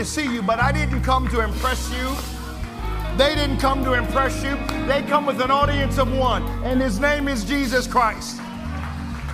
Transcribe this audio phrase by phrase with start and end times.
[0.00, 2.16] To see you, but I didn't come to impress you.
[3.18, 4.56] They didn't come to impress you.
[4.86, 8.40] They come with an audience of one, and his name is Jesus Christ.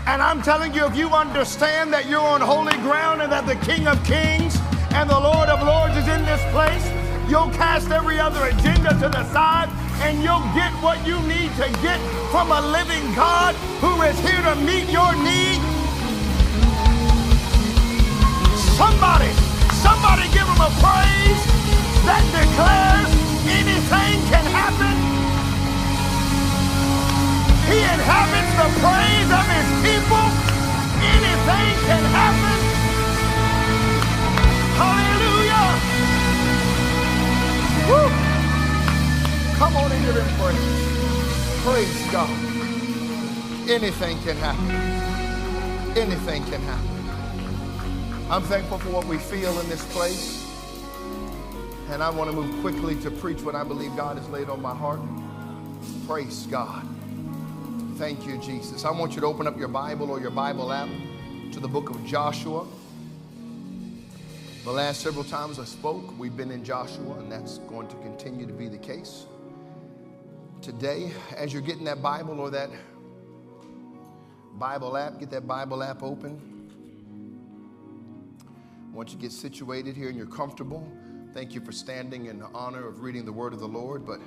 [0.09, 3.55] And I'm telling you, if you understand that you're on holy ground and that the
[3.65, 4.59] King of Kings
[4.91, 6.85] and the Lord of Lords is in this place,
[7.31, 9.71] you'll cast every other agenda to the side
[10.03, 12.01] and you'll get what you need to get
[12.33, 15.63] from a living God who is here to meet your need.
[18.75, 19.46] Somebody,
[19.83, 21.43] somebody give him a praise
[22.09, 23.11] that declares
[23.45, 24.97] anything can happen.
[27.69, 30.27] He inhabits the praise of his people.
[31.03, 32.59] Anything can happen.
[34.81, 35.67] Hallelujah.
[37.91, 38.09] Woo.
[39.59, 40.87] Come on and give him praise.
[41.65, 42.37] Praise God.
[43.69, 44.71] Anything can happen.
[45.97, 46.96] Anything can happen.
[48.29, 50.45] I'm thankful for what we feel in this place.
[51.91, 54.61] And I want to move quickly to preach what I believe God has laid on
[54.61, 54.99] my heart.
[56.09, 56.85] Praise God.
[57.95, 58.85] Thank you, Jesus.
[58.85, 60.89] I want you to open up your Bible or your Bible app
[61.53, 62.67] to the book of Joshua.
[64.65, 68.45] The last several times I spoke, we've been in Joshua, and that's going to continue
[68.45, 69.27] to be the case.
[70.63, 72.71] Today, as you're getting that Bible or that
[74.55, 76.56] Bible app, get that Bible app open.
[78.97, 80.91] Once you get situated here and you're comfortable,
[81.35, 84.07] thank you for standing in honor of reading the word of the Lord.
[84.07, 84.21] But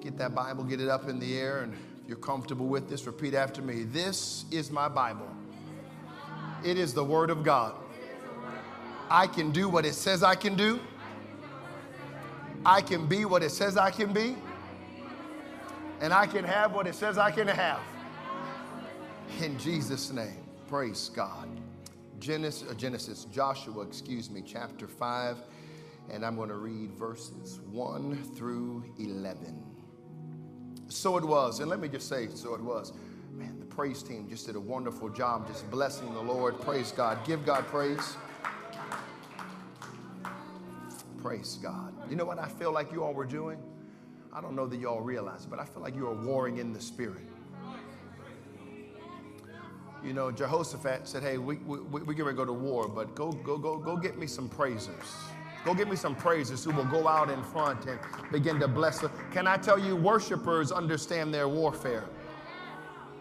[0.00, 3.06] get that Bible, get it up in the air, and if you're comfortable with this,
[3.06, 3.84] repeat after me.
[3.84, 5.28] This is my Bible.
[6.64, 7.76] It is the word of God.
[9.08, 10.80] I can do what it says I can do.
[12.66, 14.34] I can be what it says I can be.
[16.00, 17.78] And I can have what it says I can have.
[19.40, 21.48] In Jesus' name, praise God.
[22.24, 25.36] Genesis, uh, Genesis, Joshua, excuse me, chapter 5,
[26.10, 29.62] and I'm going to read verses 1 through 11.
[30.88, 32.94] So it was, and let me just say, so it was.
[33.30, 36.58] Man, the praise team just did a wonderful job just blessing the Lord.
[36.62, 37.18] Praise God.
[37.26, 38.16] Give God praise.
[41.20, 41.92] Praise God.
[42.08, 43.58] You know what I feel like you all were doing?
[44.32, 46.56] I don't know that you all realize it, but I feel like you are warring
[46.56, 47.28] in the spirit.
[50.04, 53.14] You know, Jehoshaphat said, "Hey, we we, we get ready to go to war, but
[53.14, 55.16] go go go go get me some praisers.
[55.64, 57.98] Go get me some praisers who will go out in front and
[58.30, 59.10] begin to bless." Them.
[59.32, 62.04] Can I tell you, worshipers understand their warfare.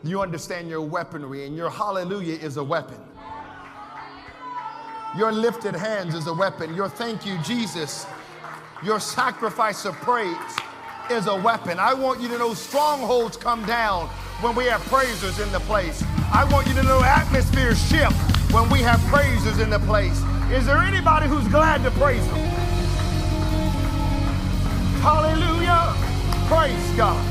[0.04, 3.00] You understand your weaponry, and your hallelujah is a weapon.
[5.18, 6.76] Your lifted hands is a weapon.
[6.76, 8.06] Your thank you, Jesus,
[8.84, 10.36] your sacrifice of praise
[11.10, 11.80] is a weapon.
[11.80, 14.10] I want you to know strongholds come down
[14.44, 16.04] when we have praisers in the place.
[16.34, 18.14] I want you to know atmospheres shift
[18.52, 20.22] when we have praisers in the place.
[20.52, 22.36] Is there anybody who's glad to praise Him?
[25.00, 25.94] Hallelujah.
[26.48, 27.26] Praise God.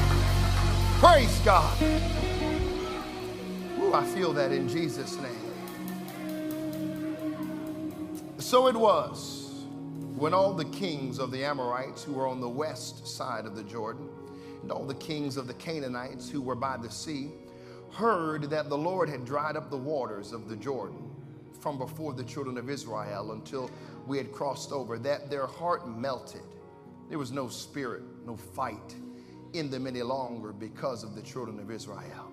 [1.01, 1.83] Praise God.
[3.79, 5.33] Ooh, I feel that in Jesus' name.
[8.39, 9.67] So it was
[10.17, 13.65] when all the kings of the Amorites who were on the west side of the
[13.65, 14.09] Jordan
[14.63, 17.31] and all the kings of the Canaanites who were by the sea
[17.93, 21.11] heard that the Lord had dried up the waters of the Jordan
[21.61, 23.71] from before the children of Israel until
[24.07, 26.43] we had crossed over, that their heart melted.
[27.09, 28.97] There was no spirit, no fight
[29.53, 32.33] in them any longer because of the children of Israel.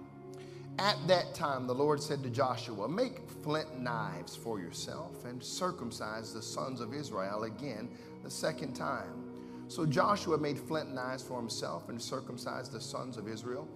[0.80, 6.34] At that time, the Lord said to Joshua, Make flint knives for yourself and circumcise
[6.34, 7.90] the sons of Israel again
[8.24, 9.29] the second time.
[9.70, 13.68] So Joshua made flint knives for himself and circumcised the sons of Israel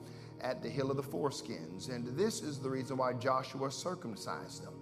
[0.42, 1.90] at the hill of the foreskins.
[1.90, 4.74] And this is the reason why Joshua circumcised them.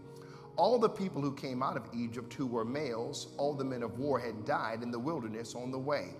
[0.56, 4.00] All the people who came out of Egypt who were males, all the men of
[4.00, 6.12] war had died in the wilderness on the way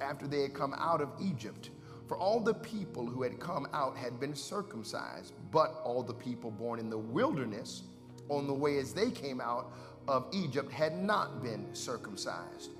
[0.00, 1.70] after they had come out of Egypt.
[2.08, 6.50] For all the people who had come out had been circumcised, but all the people
[6.50, 7.84] born in the wilderness
[8.28, 9.72] on the way as they came out
[10.08, 12.70] of Egypt had not been circumcised.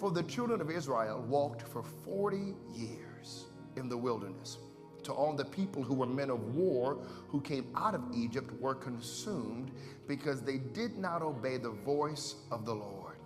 [0.00, 3.44] For the children of Israel walked for 40 years
[3.76, 4.56] in the wilderness.
[5.02, 6.98] To all the people who were men of war
[7.28, 9.72] who came out of Egypt were consumed
[10.08, 13.16] because they did not obey the voice of the Lord.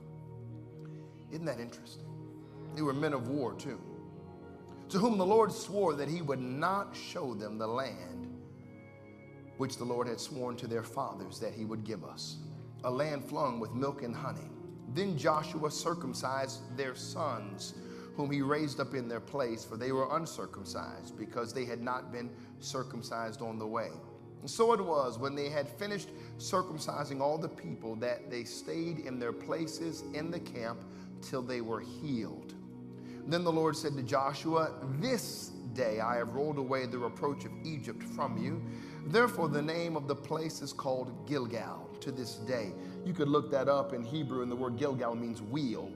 [1.31, 2.05] Isn't that interesting?
[2.75, 3.81] They were men of war too,
[4.89, 8.37] to whom the Lord swore that he would not show them the land
[9.59, 12.39] which the Lord had sworn to their fathers that he would give us,
[12.83, 14.51] a land flowing with milk and honey.
[14.93, 17.75] Then Joshua circumcised their sons,
[18.17, 22.13] whom he raised up in their place, for they were uncircumcised, because they had not
[22.13, 23.91] been circumcised on the way.
[24.41, 28.99] And so it was when they had finished circumcising all the people that they stayed
[29.01, 30.81] in their places in the camp
[31.23, 32.53] till they were healed.
[33.27, 37.53] Then the Lord said to Joshua, This day I have rolled away the reproach of
[37.65, 38.63] Egypt from you.
[39.07, 42.73] Therefore, the name of the place is called Gilgal to this day.
[43.05, 45.91] You could look that up in Hebrew, and the word Gilgal means wheel.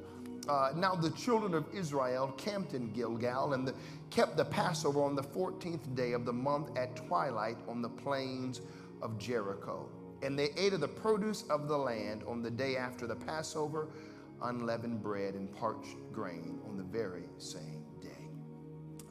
[0.49, 3.75] Uh, now, the children of Israel camped in Gilgal and the,
[4.11, 8.63] kept the Passover on the 14th day of the month at twilight on the plains
[9.03, 9.89] of Jericho.
[10.23, 13.89] And they ate of the produce of the land on the day after the Passover,
[14.43, 18.09] unleavened bread and parched grain on the very same day.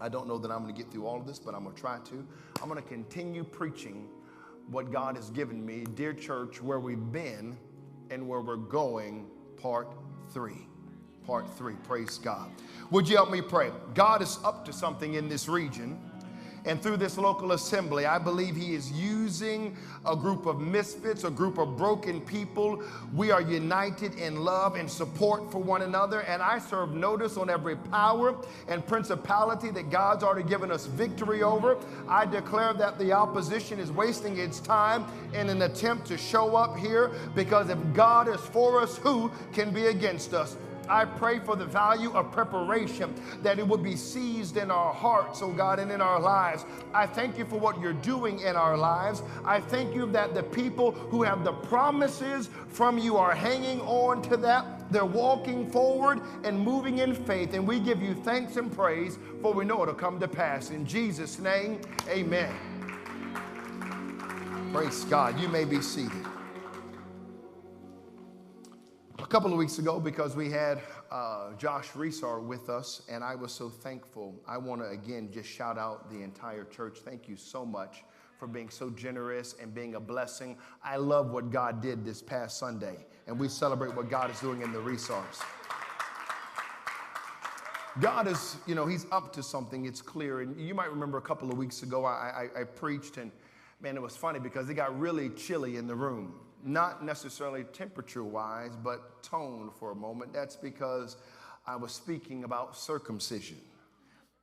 [0.02, 1.76] I don't know that I'm going to get through all of this, but I'm going
[1.76, 2.28] to try to.
[2.62, 4.08] I'm going to continue preaching
[4.70, 5.86] what God has given me.
[5.96, 7.58] Dear church, where we've been
[8.09, 9.27] and where we're going,
[9.57, 9.88] part
[10.31, 10.68] three.
[11.25, 11.75] Part three.
[11.83, 12.50] Praise God.
[12.92, 13.71] Would you help me pray?
[13.94, 16.00] God is up to something in this region.
[16.65, 19.75] And through this local assembly, I believe He is using
[20.06, 22.83] a group of misfits, a group of broken people.
[23.13, 26.21] We are united in love and support for one another.
[26.21, 28.36] And I serve notice on every power
[28.68, 31.77] and principality that God's already given us victory over.
[32.07, 36.77] I declare that the opposition is wasting its time in an attempt to show up
[36.77, 40.57] here because if God is for us, who can be against us?
[40.89, 43.13] I pray for the value of preparation,
[43.44, 46.66] that it would be seized in our hearts, oh God, and in our lives.
[46.94, 49.24] I thank you for what you're doing in our lives.
[49.45, 54.22] I thank you that the people who have the promises from you are hanging on
[54.24, 54.92] to that.
[54.92, 57.54] They're walking forward and moving in faith.
[57.54, 60.69] And we give you thanks and praise, for we know it'll come to pass.
[60.69, 62.54] In Jesus' name, amen.
[64.74, 65.39] Praise God.
[65.39, 66.26] You may be seated
[69.27, 70.81] a couple of weeks ago because we had
[71.12, 74.33] uh, Josh Resar with us, and I was so thankful.
[74.47, 77.00] I want to again just shout out the entire church.
[77.03, 78.06] Thank you so much
[78.39, 80.57] for being so generous and being a blessing.
[80.81, 84.62] I love what God did this past Sunday, and we celebrate what God is doing
[84.62, 85.44] in the Resars.
[88.00, 89.85] God is, you know, He's up to something.
[89.85, 90.39] It's clear.
[90.39, 93.33] And you might remember a couple of weeks ago, I, I, I preached, and
[93.81, 96.33] man, it was funny because it got really chilly in the room
[96.63, 100.34] not necessarily temperature wise, but tone for a moment.
[100.34, 101.17] That's because
[101.65, 103.58] I was speaking about circumcision.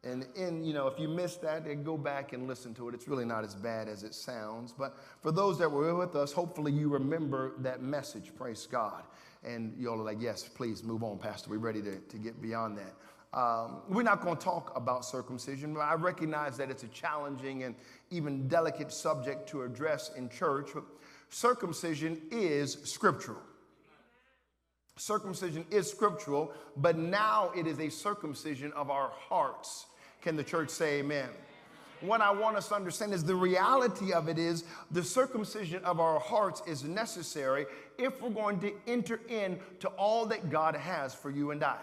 [0.05, 2.95] And in, you know, if you missed that, then go back and listen to it.
[2.95, 4.73] It's really not as bad as it sounds.
[4.73, 8.35] But for those that were with us, hopefully you remember that message.
[8.37, 9.05] Praise God.
[9.43, 11.51] And y'all are like, yes, please move on, Pastor.
[11.51, 13.39] We're ready to, to get beyond that.
[13.39, 15.73] Um, we're not going to talk about circumcision.
[15.73, 17.75] But I recognize that it's a challenging and
[18.11, 20.71] even delicate subject to address in church.
[20.75, 20.85] But
[21.35, 23.41] circumcision is scriptural.
[24.97, 29.87] Circumcision is scriptural, but now it is a circumcision of our hearts.
[30.23, 31.29] Can the church say amen?
[32.01, 34.63] What I want us to understand is the reality of it is
[34.93, 37.67] the circumcision of our hearts is necessary
[37.99, 41.79] if we're going to enter into all that God has for you and I.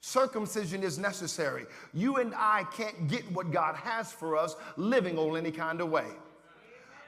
[0.00, 1.66] Circumcision is necessary.
[1.94, 5.90] You and I can't get what God has for us living on any kind of
[5.90, 6.06] way.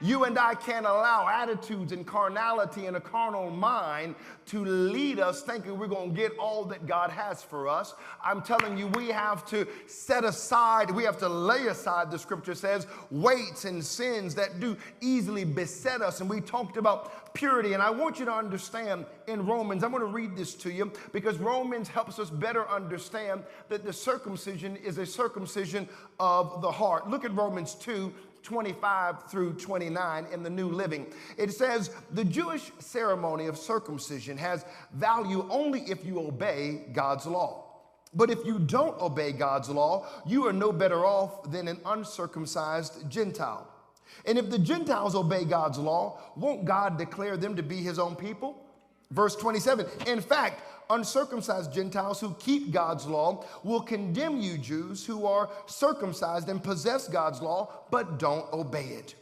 [0.01, 4.15] You and I can't allow attitudes and carnality and a carnal mind
[4.47, 7.93] to lead us thinking we're going to get all that God has for us.
[8.23, 12.55] I'm telling you, we have to set aside, we have to lay aside, the scripture
[12.55, 16.19] says, weights and sins that do easily beset us.
[16.19, 17.73] And we talked about purity.
[17.73, 20.91] And I want you to understand in Romans, I'm going to read this to you
[21.11, 25.87] because Romans helps us better understand that the circumcision is a circumcision
[26.19, 27.09] of the heart.
[27.09, 31.07] Look at Romans 2 25 through 29 in the New Living.
[31.37, 37.67] It says, The Jewish ceremony of circumcision has value only if you obey God's law.
[38.13, 43.09] But if you don't obey God's law, you are no better off than an uncircumcised
[43.09, 43.67] Gentile.
[44.25, 48.15] And if the Gentiles obey God's law, won't God declare them to be his own
[48.15, 48.61] people?
[49.11, 55.25] Verse 27 In fact, uncircumcised Gentiles who keep God's law will condemn you, Jews who
[55.25, 59.15] are circumcised and possess God's law, but don't obey it.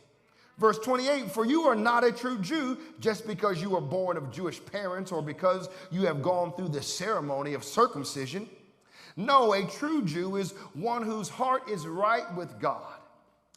[0.57, 4.31] Verse 28 For you are not a true Jew just because you were born of
[4.31, 8.49] Jewish parents or because you have gone through the ceremony of circumcision.
[9.15, 12.93] No, a true Jew is one whose heart is right with God.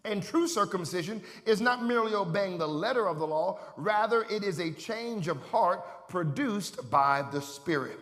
[0.04, 4.58] And true circumcision is not merely obeying the letter of the law, rather, it is
[4.58, 7.98] a change of heart produced by the Spirit.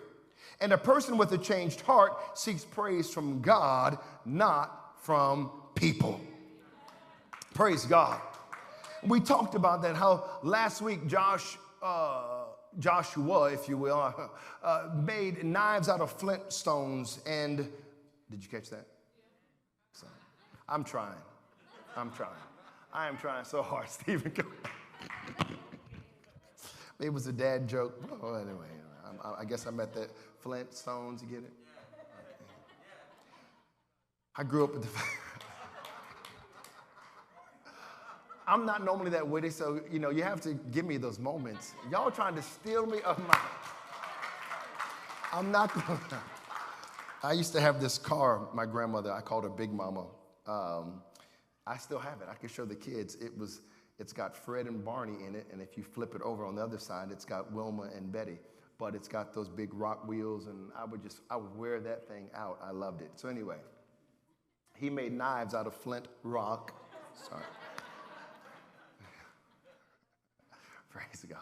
[0.61, 6.21] And a person with a changed heart seeks praise from God, not from people.
[7.55, 8.21] Praise God.
[9.05, 12.47] We talked about that, how last week Josh, uh,
[12.81, 14.13] Joshua, if you will,
[14.65, 17.21] uh, made knives out of flint stones.
[17.27, 17.59] And
[18.29, 18.89] did you catch that?
[19.93, 20.09] So,
[20.69, 21.23] I'm trying.
[21.97, 22.43] I'm trying.
[22.93, 24.33] I am trying so hard, Stephen.
[27.01, 28.03] It was a dad joke.
[28.23, 28.67] Oh, anyway,
[29.25, 30.09] I, I guess I'm at the
[30.45, 31.23] Flintstones.
[31.23, 31.53] You get it?
[31.53, 32.45] Okay.
[34.37, 34.89] I grew up with the.
[38.47, 41.75] I'm not normally that witty, so you know you have to give me those moments.
[41.91, 43.39] Y'all trying to steal me of my.
[45.33, 46.01] I'm not going.
[47.23, 48.49] I used to have this car.
[48.55, 50.07] My grandmother, I called her Big Mama.
[50.47, 51.03] Um,
[51.67, 52.29] I still have it.
[52.31, 53.15] I can show the kids.
[53.17, 53.61] It was,
[54.01, 56.63] it's got Fred and Barney in it, and if you flip it over on the
[56.63, 58.39] other side, it's got Wilma and Betty.
[58.79, 62.09] But it's got those big rock wheels, and I would just, I would wear that
[62.09, 62.59] thing out.
[62.65, 63.11] I loved it.
[63.17, 63.59] So anyway,
[64.75, 66.73] he made knives out of flint rock.
[67.29, 67.43] Sorry.
[70.91, 71.39] Praise God.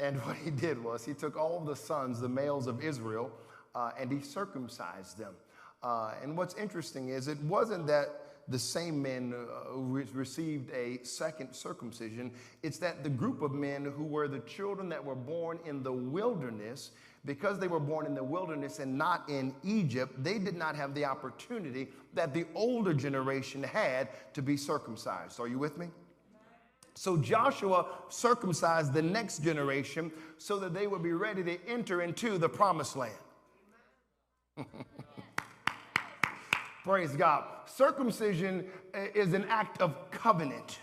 [0.00, 3.30] And what he did was he took all the sons, the males of Israel,
[3.76, 5.34] uh, and he circumcised them.
[5.80, 11.04] Uh, and what's interesting is it wasn't that the same men uh, who received a
[11.04, 12.32] second circumcision.
[12.62, 15.92] It's that the group of men who were the children that were born in the
[15.92, 16.92] wilderness,
[17.24, 20.94] because they were born in the wilderness and not in Egypt, they did not have
[20.94, 25.38] the opportunity that the older generation had to be circumcised.
[25.40, 25.88] Are you with me?
[26.94, 32.38] So Joshua circumcised the next generation so that they would be ready to enter into
[32.38, 33.12] the promised land.
[36.88, 37.44] Praise God.
[37.66, 38.64] Circumcision
[38.94, 40.78] eh, is an act of covenant.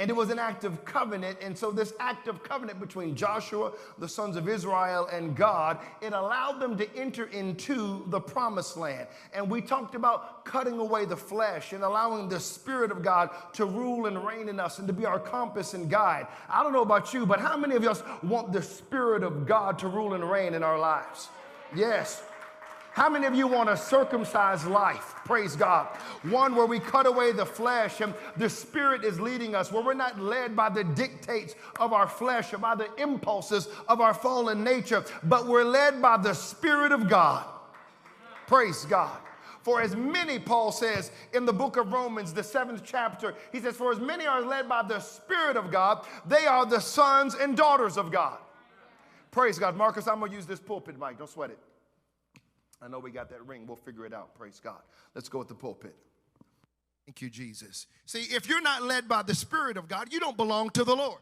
[0.00, 1.38] And it was an act of covenant.
[1.40, 6.12] And so, this act of covenant between Joshua, the sons of Israel, and God, it
[6.12, 9.06] allowed them to enter into the promised land.
[9.32, 13.64] And we talked about cutting away the flesh and allowing the Spirit of God to
[13.64, 16.26] rule and reign in us and to be our compass and guide.
[16.48, 19.78] I don't know about you, but how many of us want the Spirit of God
[19.78, 21.28] to rule and reign in our lives?
[21.76, 22.24] Yes.
[22.92, 25.14] How many of you want a circumcised life?
[25.24, 25.86] Praise God.
[26.24, 29.94] One where we cut away the flesh and the Spirit is leading us, where we're
[29.94, 34.62] not led by the dictates of our flesh or by the impulses of our fallen
[34.62, 37.46] nature, but we're led by the Spirit of God.
[38.46, 39.16] Praise God.
[39.62, 43.74] For as many, Paul says in the book of Romans, the seventh chapter, he says,
[43.74, 47.56] For as many are led by the Spirit of God, they are the sons and
[47.56, 48.36] daughters of God.
[49.30, 49.76] Praise God.
[49.76, 51.16] Marcus, I'm going to use this pulpit mic.
[51.16, 51.58] Don't sweat it.
[52.82, 53.66] I know we got that ring.
[53.66, 54.34] We'll figure it out.
[54.34, 54.80] Praise God.
[55.14, 55.94] Let's go with the pulpit.
[57.06, 57.86] Thank you, Jesus.
[58.06, 60.94] See, if you're not led by the Spirit of God, you don't belong to the
[60.94, 61.20] Lord.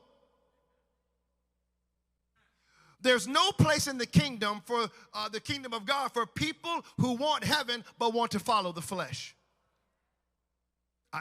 [3.02, 7.14] There's no place in the kingdom for uh, the kingdom of God for people who
[7.14, 9.34] want heaven but want to follow the flesh.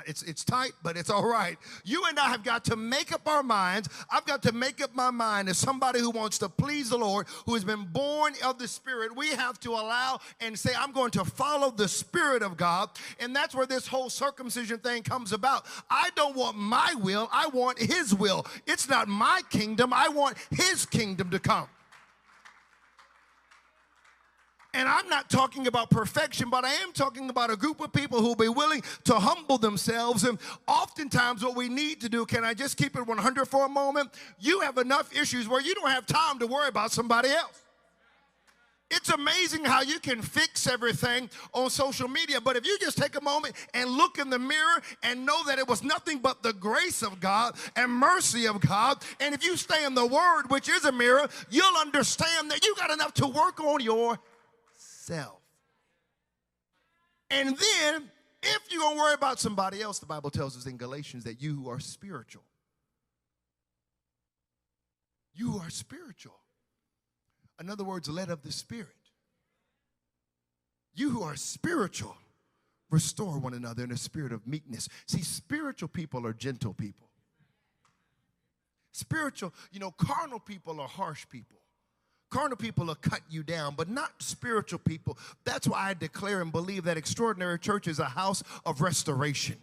[0.05, 1.57] It's, it's tight, but it's all right.
[1.83, 3.89] You and I have got to make up our minds.
[4.11, 7.25] I've got to make up my mind as somebody who wants to please the Lord,
[7.47, 9.15] who has been born of the Spirit.
[9.15, 12.91] We have to allow and say, I'm going to follow the Spirit of God.
[13.19, 15.65] And that's where this whole circumcision thing comes about.
[15.89, 18.45] I don't want my will, I want His will.
[18.67, 21.67] It's not my kingdom, I want His kingdom to come.
[24.73, 28.19] And I'm not talking about perfection, but I am talking about a group of people
[28.19, 30.23] who will be willing to humble themselves.
[30.25, 33.69] And oftentimes, what we need to do, can I just keep it 100 for a
[33.69, 34.11] moment?
[34.39, 37.63] You have enough issues where you don't have time to worry about somebody else.
[38.91, 43.15] It's amazing how you can fix everything on social media, but if you just take
[43.15, 46.53] a moment and look in the mirror and know that it was nothing but the
[46.53, 50.69] grace of God and mercy of God, and if you stay in the Word, which
[50.69, 54.17] is a mirror, you'll understand that you got enough to work on your
[55.09, 55.39] yourself.
[57.29, 58.09] And then,
[58.41, 61.41] if you're going to worry about somebody else, the Bible tells us in Galatians that
[61.41, 62.43] you who are spiritual.
[65.33, 66.39] You are spiritual.
[67.59, 68.87] In other words, led of the Spirit.
[70.95, 72.17] You who are spiritual,
[72.89, 74.89] restore one another in a spirit of meekness.
[75.05, 77.07] See, spiritual people are gentle people.
[78.91, 81.58] Spiritual, you know, carnal people are harsh people.
[82.29, 85.17] Carnal people will cut you down, but not spiritual people.
[85.45, 89.57] That's why I declare and believe that Extraordinary Church is a house of restoration.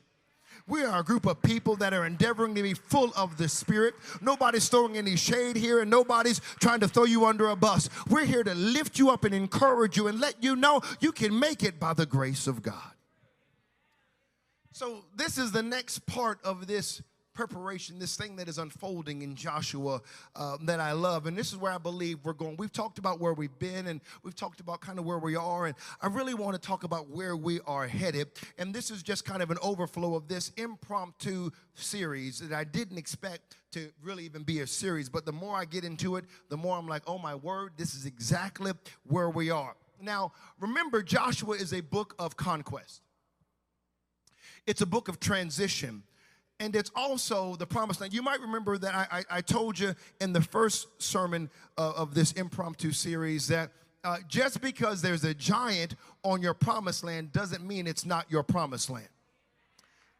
[0.69, 3.95] We are a group of people that are endeavoring to be full of the Spirit.
[4.21, 7.89] Nobody's throwing any shade here, and nobody's trying to throw you under a bus.
[8.09, 11.39] We're here to lift you up and encourage you and let you know you can
[11.39, 12.93] make it by the grace of God.
[14.73, 17.01] So, this is the next part of this
[17.37, 20.01] preparation, this thing that is unfolding in Joshua
[20.35, 21.27] uh, that I love.
[21.27, 22.57] And this is where I believe we're going.
[22.57, 25.67] We've talked about where we've been and we've talked about kind of where we are.
[25.67, 28.29] And I really want to talk about where we are headed.
[28.59, 32.97] And this is just kind of an overflow of this impromptu series that I didn't
[32.97, 35.11] expect to really even be a series.
[35.11, 37.95] But the more I get into it, the more I'm like, oh my word, this
[37.95, 38.73] is exactly
[39.05, 39.77] where we are.
[40.01, 43.03] Now, remember, Joshua is a book of conquest.
[44.67, 46.03] It's a book of transition
[46.61, 48.13] and it's also the promised land.
[48.13, 52.15] You might remember that I, I, I told you in the first sermon uh, of
[52.15, 53.71] this impromptu series that
[54.05, 58.43] uh, just because there's a giant on your promised land doesn't mean it's not your
[58.43, 59.09] promised land.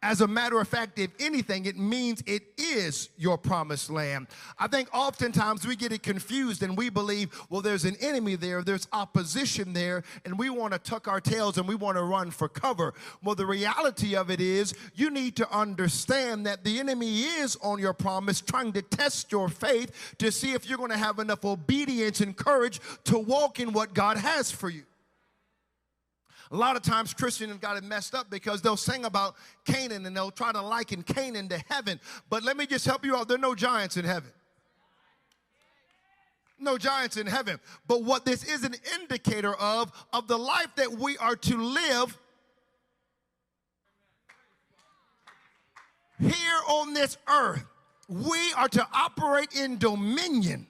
[0.03, 4.27] As a matter of fact, if anything, it means it is your promised land.
[4.59, 8.61] I think oftentimes we get it confused and we believe, well, there's an enemy there,
[8.61, 12.29] there's opposition there, and we want to tuck our tails and we want to run
[12.29, 12.93] for cover.
[13.23, 17.79] Well, the reality of it is, you need to understand that the enemy is on
[17.79, 21.43] your promise, trying to test your faith to see if you're going to have enough
[21.43, 24.83] obedience and courage to walk in what God has for you.
[26.51, 29.35] A lot of times Christians have got it messed up because they'll sing about
[29.65, 31.99] Canaan and they'll try to liken Canaan to heaven.
[32.29, 33.27] But let me just help you out.
[33.27, 34.31] There are no giants in heaven.
[36.59, 37.59] No giants in heaven.
[37.87, 42.17] But what this is an indicator of, of the life that we are to live
[46.19, 47.63] here on this earth.
[48.07, 50.67] We are to operate in dominion.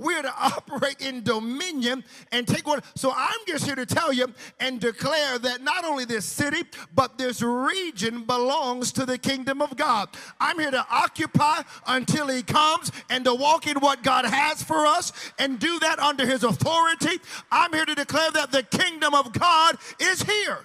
[0.00, 2.82] We're to operate in dominion and take what.
[2.96, 6.62] So I'm just here to tell you and declare that not only this city,
[6.94, 10.08] but this region belongs to the kingdom of God.
[10.40, 14.86] I'm here to occupy until He comes and to walk in what God has for
[14.86, 17.18] us and do that under His authority.
[17.52, 20.60] I'm here to declare that the kingdom of God is here.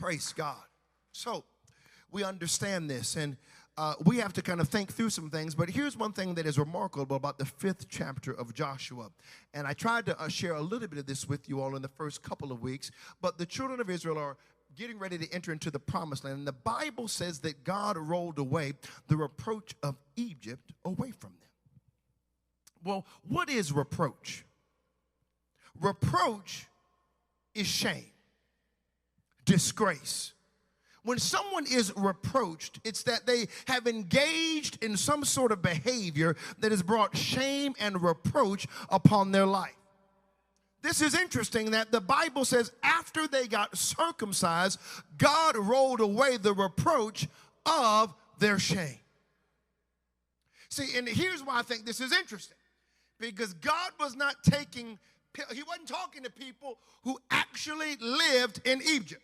[0.00, 0.56] Praise God.
[1.12, 1.44] So
[2.10, 3.36] we understand this and
[3.78, 5.54] uh, we have to kind of think through some things.
[5.54, 9.10] But here's one thing that is remarkable about the fifth chapter of Joshua.
[9.52, 11.82] And I tried to uh, share a little bit of this with you all in
[11.82, 12.90] the first couple of weeks.
[13.20, 14.36] But the children of Israel are
[14.76, 16.38] getting ready to enter into the promised land.
[16.38, 18.74] And the Bible says that God rolled away
[19.08, 21.50] the reproach of Egypt away from them.
[22.82, 24.44] Well, what is reproach?
[25.80, 26.66] Reproach
[27.54, 28.12] is shame,
[29.44, 30.32] disgrace
[31.06, 36.72] when someone is reproached, it's that they have engaged in some sort of behavior that
[36.72, 39.70] has brought shame and reproach upon their life.
[40.82, 44.80] This is interesting that the Bible says after they got circumcised,
[45.16, 47.28] God rolled away the reproach
[47.64, 48.98] of their shame.
[50.70, 52.58] See, and here's why I think this is interesting
[53.20, 54.98] because God was not taking,
[55.52, 59.22] He wasn't talking to people who actually lived in Egypt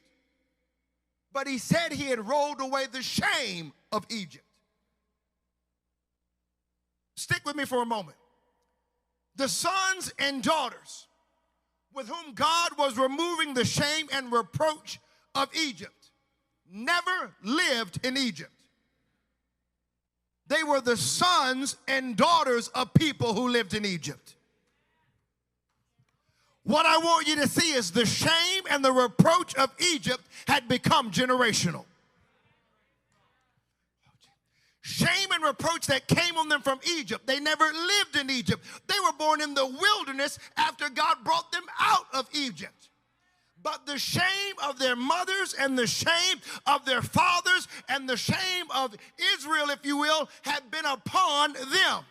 [1.32, 4.44] but he said he had rolled away the shame of Egypt.
[7.16, 8.16] Stick with me for a moment.
[9.36, 11.06] The sons and daughters
[11.94, 14.98] with whom God was removing the shame and reproach
[15.34, 16.10] of Egypt
[16.70, 18.50] never lived in Egypt.
[20.46, 24.34] They were the sons and daughters of people who lived in Egypt.
[26.64, 30.68] What I want you to see is the shame and the reproach of Egypt had
[30.68, 31.84] become generational.
[34.80, 37.26] Shame and reproach that came on them from Egypt.
[37.26, 38.64] They never lived in Egypt.
[38.88, 42.88] They were born in the wilderness after God brought them out of Egypt.
[43.62, 48.66] But the shame of their mothers and the shame of their fathers and the shame
[48.74, 48.96] of
[49.34, 52.04] Israel, if you will, had been upon them.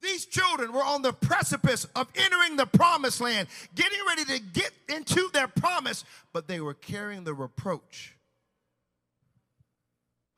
[0.00, 4.70] These children were on the precipice of entering the promised land, getting ready to get
[4.88, 8.16] into their promise, but they were carrying the reproach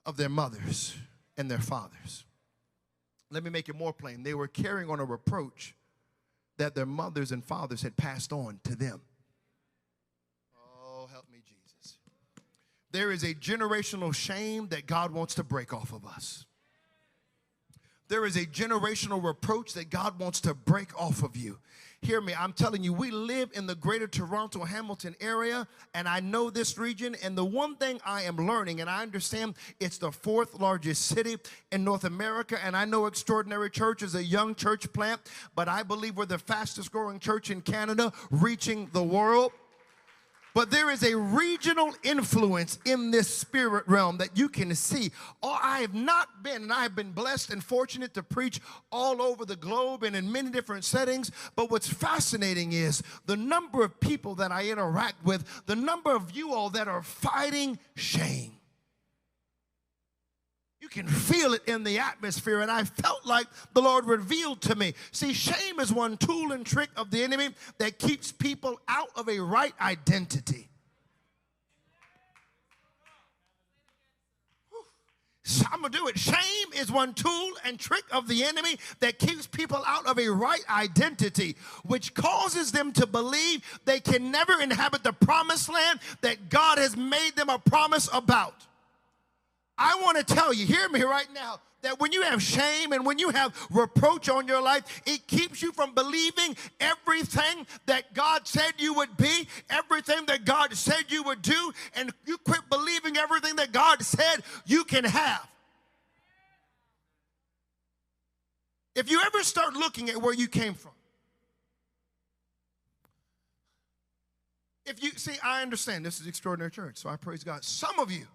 [0.07, 0.96] of their mothers
[1.37, 2.25] and their fathers.
[3.31, 4.23] Let me make it more plain.
[4.23, 5.75] They were carrying on a reproach
[6.59, 9.01] that their mothers and fathers had passed on to them.
[10.57, 11.99] Oh, help me, Jesus.
[12.90, 16.44] There is a generational shame that God wants to break off of us.
[18.11, 21.59] There is a generational reproach that God wants to break off of you.
[22.03, 26.18] Hear me, I'm telling you, we live in the greater Toronto Hamilton area, and I
[26.18, 27.14] know this region.
[27.23, 31.37] And the one thing I am learning, and I understand it's the fourth largest city
[31.70, 35.20] in North America, and I know Extraordinary Church is a young church plant,
[35.55, 39.53] but I believe we're the fastest growing church in Canada, reaching the world.
[40.54, 45.10] But there is a regional influence in this spirit realm that you can see.
[45.42, 48.60] Oh, I have not been, and I have been blessed and fortunate to preach
[48.90, 51.30] all over the globe and in many different settings.
[51.56, 56.32] But what's fascinating is the number of people that I interact with, the number of
[56.32, 58.60] you all that are fighting shame.
[60.90, 64.94] Can feel it in the atmosphere, and I felt like the Lord revealed to me.
[65.12, 69.29] See, shame is one tool and trick of the enemy that keeps people out of
[69.29, 70.68] a right identity.
[75.44, 76.18] So I'm gonna do it.
[76.18, 80.29] Shame is one tool and trick of the enemy that keeps people out of a
[80.29, 86.50] right identity, which causes them to believe they can never inhabit the promised land that
[86.50, 88.66] God has made them a promise about.
[89.81, 93.07] I want to tell you, hear me right now, that when you have shame and
[93.07, 98.47] when you have reproach on your life, it keeps you from believing everything that God
[98.47, 103.16] said you would be, everything that God said you would do, and you quit believing
[103.16, 105.49] everything that God said you can have.
[108.95, 110.93] If you ever start looking at where you came from,
[114.85, 117.64] if you see, I understand this is extraordinary church, so I praise God.
[117.64, 118.27] Some of you,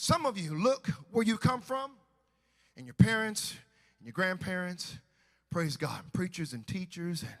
[0.00, 1.90] some of you look where you come from
[2.76, 3.56] and your parents
[3.98, 4.96] and your grandparents,
[5.50, 7.32] praise God, preachers and teachers, and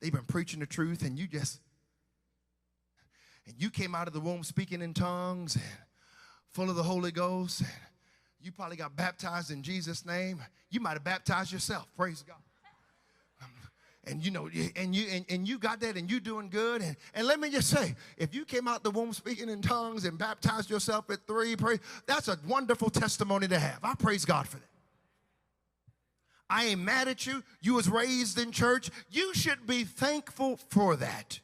[0.00, 1.58] they've been preaching the truth, and you just,
[3.48, 5.64] and you came out of the womb speaking in tongues and
[6.52, 7.68] full of the Holy Ghost, and
[8.40, 10.40] you probably got baptized in Jesus' name.
[10.70, 12.43] You might have baptized yourself, praise God
[14.06, 16.82] and you know, and you and, and you got that and you doing good.
[16.82, 20.04] And, and let me just say, if you came out the womb speaking in tongues
[20.04, 23.78] and baptized yourself at three, praise, that's a wonderful testimony to have.
[23.82, 24.68] I praise God for that.
[26.48, 27.42] I ain't mad at you.
[27.62, 28.90] You was raised in church.
[29.10, 31.40] You should be thankful for that.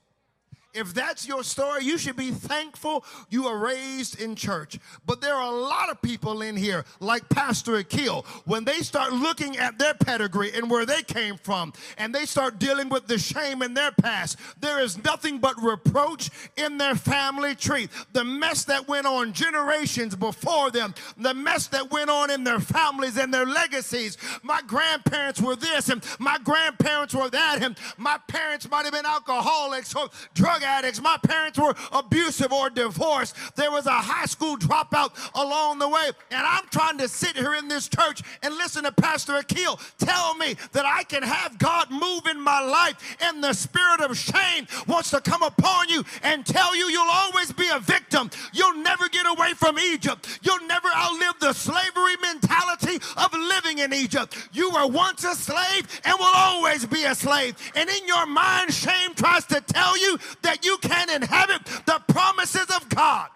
[0.73, 4.79] If that's your story, you should be thankful you were raised in church.
[5.05, 9.13] But there are a lot of people in here, like Pastor Akil, when they start
[9.13, 13.19] looking at their pedigree and where they came from, and they start dealing with the
[13.19, 17.89] shame in their past, there is nothing but reproach in their family tree.
[18.13, 22.61] The mess that went on generations before them, the mess that went on in their
[22.61, 24.17] families and their legacies.
[24.45, 29.07] My grandparents were this, and my grandparents were that, and my parents might have been
[29.07, 31.01] alcoholics or drug drug addicts.
[31.01, 33.37] My parents were abusive or divorced.
[33.57, 36.11] There was a high school dropout along the way.
[36.31, 40.35] And I'm trying to sit here in this church and listen to Pastor Akil tell
[40.35, 44.67] me that I can have God move in my life and the spirit of shame
[44.87, 48.31] wants to come upon you and tell you you'll always be a victim.
[48.53, 50.41] You'll never get away from Egypt.
[50.43, 54.37] You'll never outlive the slavery mentality of living in Egypt.
[54.53, 57.57] You were once a slave and will always be a slave.
[57.75, 62.03] And in your mind, shame tries to tell you that that you can inhabit the
[62.09, 63.29] promises of God.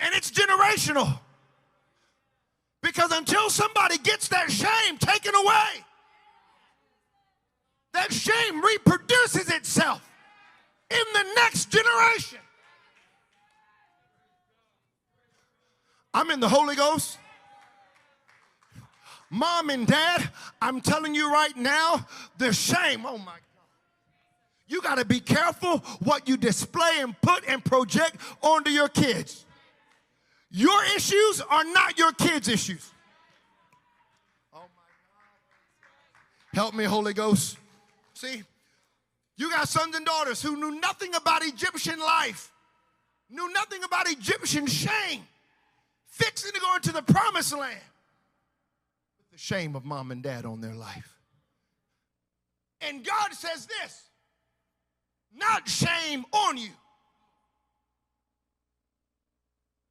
[0.00, 1.20] And it's generational.
[2.80, 5.84] Because until somebody gets that shame taken away,
[7.92, 10.08] that shame reproduces itself
[10.90, 12.38] in the next generation.
[16.14, 17.18] I'm in the Holy Ghost.
[19.28, 20.30] Mom and dad,
[20.62, 22.06] I'm telling you right now,
[22.38, 23.36] the shame, oh my
[24.68, 29.44] you got to be careful what you display and put and project onto your kids.
[30.50, 32.90] Your issues are not your kids' issues.
[36.52, 37.56] Help me, Holy Ghost.
[38.14, 38.42] See,
[39.36, 42.52] you got sons and daughters who knew nothing about Egyptian life,
[43.30, 45.22] knew nothing about Egyptian shame,
[46.08, 47.78] fixing to go into the promised land
[49.18, 51.14] with the shame of mom and dad on their life.
[52.80, 54.07] And God says this
[55.38, 56.70] not shame on you.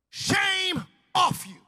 [0.10, 0.84] Shame
[1.16, 1.67] off you.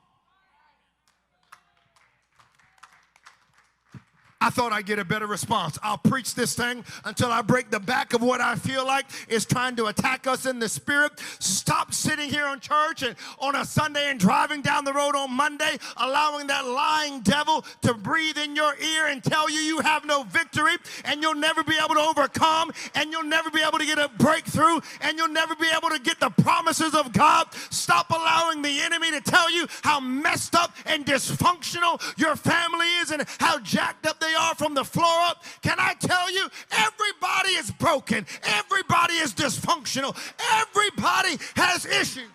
[4.42, 5.78] I thought I'd get a better response.
[5.84, 9.46] I'll preach this thing until I break the back of what I feel like is
[9.46, 11.12] trying to attack us in the spirit.
[11.40, 15.34] Stop sitting here in church and on a Sunday and driving down the road on
[15.34, 20.06] Monday, allowing that lying devil to breathe in your ear and tell you you have
[20.06, 23.86] no victory and you'll never be able to overcome and you'll never be able to
[23.86, 27.54] get a breakthrough and you'll never be able to get the promises of God.
[27.72, 33.12] Stop allowing the enemy to tell you how messed up and dysfunctional your family is
[33.12, 35.44] and how jacked up they they are from the floor up.
[35.62, 40.16] Can I tell you, everybody is broken, everybody is dysfunctional,
[40.62, 42.30] everybody has issues.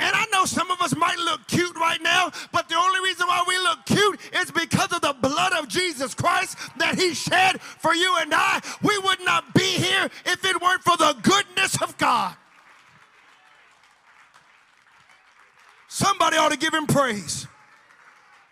[0.00, 1.63] And I know some of us might look cute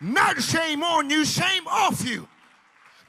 [0.03, 2.29] Not shame on you, shame off you.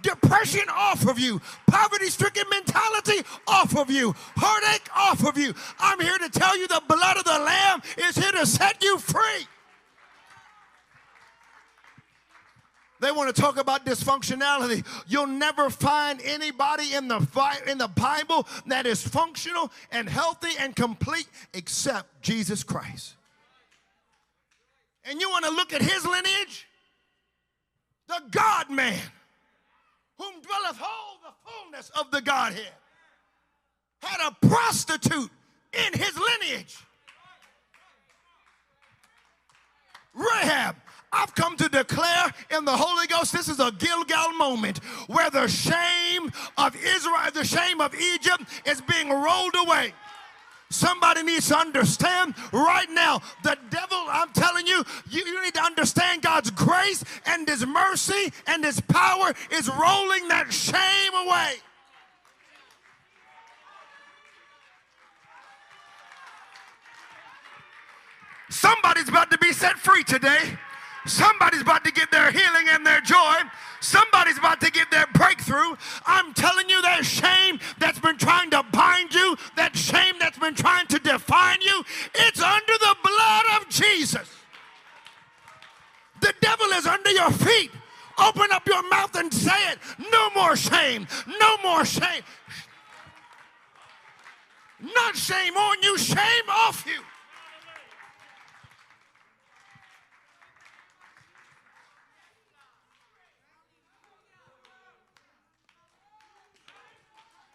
[0.03, 1.41] Depression off of you.
[1.65, 4.13] Poverty stricken mentality off of you.
[4.35, 5.55] Heartache off of you.
[5.79, 8.99] I'm here to tell you the blood of the Lamb is here to set you
[8.99, 9.47] free.
[12.99, 14.85] They want to talk about dysfunctionality.
[15.07, 17.27] You'll never find anybody in the,
[17.67, 23.15] in the Bible that is functional and healthy and complete except Jesus Christ.
[25.05, 26.67] And you want to look at his lineage?
[28.13, 28.99] The God man,
[30.17, 32.73] whom dwelleth all the fullness of the Godhead,
[34.01, 35.31] had a prostitute
[35.73, 36.77] in his lineage.
[40.13, 40.75] Rahab,
[41.11, 45.47] I've come to declare in the Holy Ghost this is a Gilgal moment where the
[45.47, 49.93] shame of Israel, the shame of Egypt is being rolled away.
[50.73, 55.61] Somebody needs to understand right now the devil, I'm telling you, you, you need to
[55.61, 61.53] understand God's grace and His mercy and His power is rolling that shame away.
[68.49, 70.57] Somebody's about to be set free today.
[71.05, 73.35] Somebody's about to get their healing and their joy.
[73.81, 75.75] Somebody's about to get their breakthrough.
[76.05, 80.55] I'm telling you, that shame that's been trying to bind you, that shame that's been
[80.55, 81.83] trying to define you,
[82.15, 84.29] it's under the blood of Jesus.
[86.21, 87.71] The devil is under your feet.
[88.17, 89.79] Open up your mouth and say it.
[90.11, 91.07] No more shame.
[91.39, 92.23] No more shame.
[94.79, 97.01] Not shame on you, shame off you.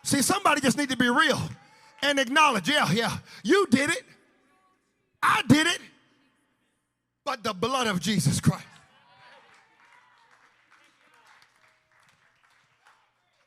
[0.08, 1.38] See, somebody just need to be real
[2.00, 4.04] and acknowledge, yeah, yeah, you did it.
[5.22, 5.80] I did it.
[7.26, 8.64] But the blood of Jesus Christ.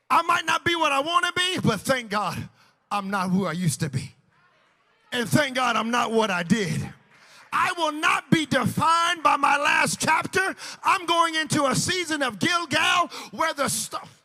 [0.08, 2.38] I might not be what I want to be, but thank God
[2.92, 4.14] I'm not who I used to be.
[5.10, 6.88] And thank God I'm not what I did.
[7.52, 10.54] I will not be defined by my last chapter.
[10.84, 14.21] I'm going into a season of Gilgal where the stuff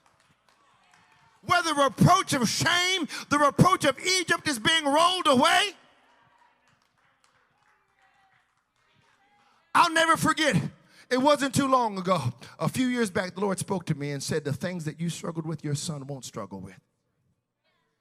[1.47, 5.71] where the reproach of shame, the reproach of Egypt is being rolled away.
[9.73, 10.55] I'll never forget.
[11.09, 12.21] It wasn't too long ago,
[12.59, 15.09] a few years back, the Lord spoke to me and said, The things that you
[15.09, 16.77] struggled with, your son won't struggle with.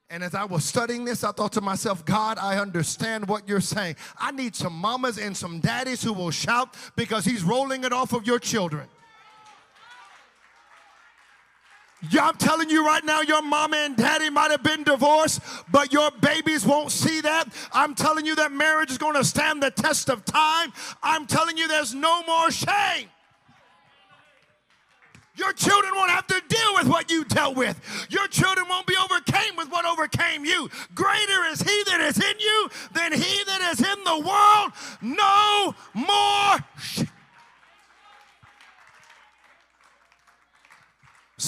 [0.09, 3.61] And as I was studying this, I thought to myself, God, I understand what you're
[3.61, 3.97] saying.
[4.19, 8.13] I need some mamas and some daddies who will shout because he's rolling it off
[8.13, 8.89] of your children.
[12.11, 15.93] Yeah, I'm telling you right now, your mama and daddy might have been divorced, but
[15.93, 17.49] your babies won't see that.
[17.73, 20.73] I'm telling you that marriage is going to stand the test of time.
[21.03, 23.09] I'm telling you there's no more shame.
[25.37, 27.79] Your children won't have to deal with what you dealt with.
[28.11, 30.71] Your children won't be overcame with what overcame you.
[30.95, 34.73] Greater is he that is in you than he that is in the world.
[35.03, 37.09] No more shame.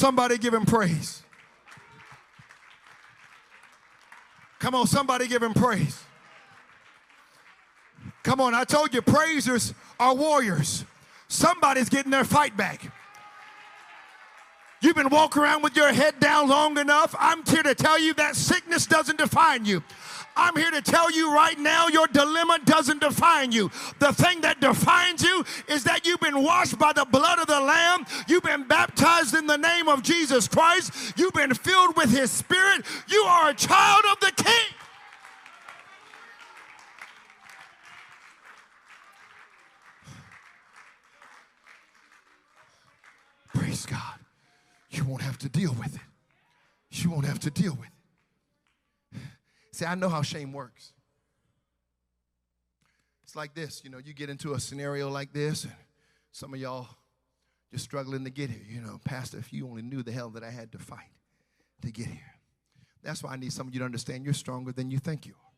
[0.09, 1.23] Somebody give him praise.
[4.59, 6.03] Come on, somebody give him praise.
[8.23, 10.87] Come on, I told you, praisers are warriors.
[11.29, 12.91] Somebody's getting their fight back.
[14.81, 17.15] You've been walking around with your head down long enough.
[17.19, 19.83] I'm here to tell you that sickness doesn't define you.
[20.39, 23.73] I'm here to tell you right now your dilemma doesn't define you.
[23.99, 27.61] The thing that defines you is that you've been washed by the blood of the
[27.61, 28.07] Lamb.
[28.29, 30.93] You've been baptized in the name of Jesus Christ.
[31.17, 32.85] You've been filled with His Spirit.
[33.09, 34.75] You are a child of the King.
[43.55, 44.21] Praise God.
[44.91, 46.01] You won't have to deal with it.
[46.93, 47.98] You won't have to deal with it.
[49.79, 50.93] See, I know how shame works.
[53.23, 55.73] It's like this, you know, you get into a scenario like this, and
[56.33, 56.89] some of y'all
[57.71, 58.65] just struggling to get here.
[58.69, 61.13] You know, Pastor, if you only knew the hell that I had to fight
[61.83, 62.35] to get here.
[63.05, 65.35] That's why I need some of you to understand you're stronger than you think you
[65.35, 65.53] are.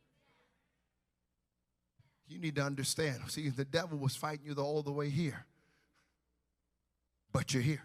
[2.28, 3.20] You need to understand.
[3.28, 5.46] See, the devil was fighting you the, all the way here,
[7.32, 7.84] but you're here.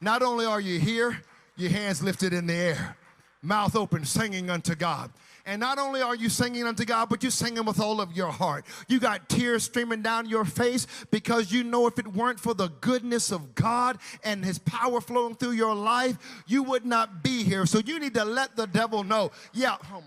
[0.00, 1.22] Not only are you here,
[1.54, 2.96] your hands lifted in the air,
[3.42, 5.10] mouth open, singing unto God.
[5.44, 8.30] And not only are you singing unto God, but you're singing with all of your
[8.30, 8.64] heart.
[8.86, 12.68] You got tears streaming down your face because you know if it weren't for the
[12.80, 17.66] goodness of God and His power flowing through your life, you would not be here.
[17.66, 20.04] So you need to let the devil know, yeah, oh.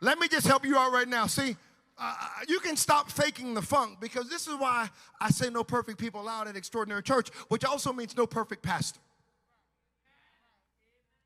[0.00, 1.26] Let me just help you out right now.
[1.26, 1.56] See,
[1.98, 2.14] uh,
[2.48, 4.88] you can stop faking the funk because this is why
[5.20, 8.98] I say no perfect people allowed at Extraordinary Church, which also means no perfect pastor.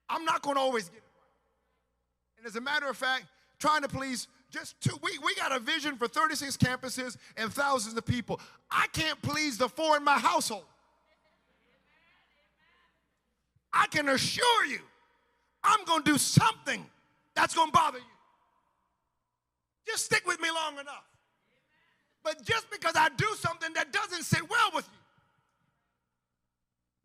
[0.09, 2.39] I'm not going to always get it right.
[2.39, 3.27] And as a matter of fact,
[3.59, 7.97] trying to please just two, we, we got a vision for 36 campuses and thousands
[7.97, 8.41] of people.
[8.71, 10.65] I can't please the four in my household.
[13.73, 14.79] I can assure you,
[15.65, 16.87] I'm going to do something
[17.35, 18.05] that's going to bother you.
[19.87, 21.05] Just stick with me long enough.
[22.23, 24.99] But just because I do something that doesn't sit well with you,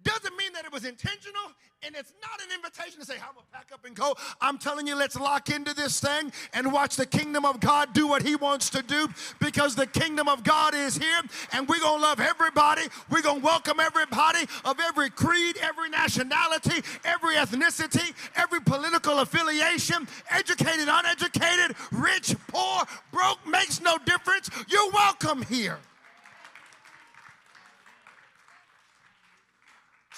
[0.03, 1.41] doesn't mean that it was intentional,
[1.83, 4.15] and it's not an invitation to say, I'm gonna pack up and go.
[4.41, 8.07] I'm telling you, let's lock into this thing and watch the kingdom of God do
[8.07, 9.09] what He wants to do
[9.39, 12.83] because the kingdom of God is here, and we're gonna love everybody.
[13.09, 20.88] We're gonna welcome everybody of every creed, every nationality, every ethnicity, every political affiliation, educated,
[20.89, 24.49] uneducated, rich, poor, broke, makes no difference.
[24.67, 25.77] You're welcome here.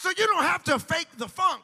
[0.02, 1.62] So you don't have to fake the funk.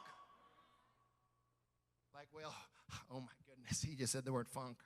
[2.14, 2.54] Like, well,
[3.10, 4.76] oh my goodness, he just said the word funk.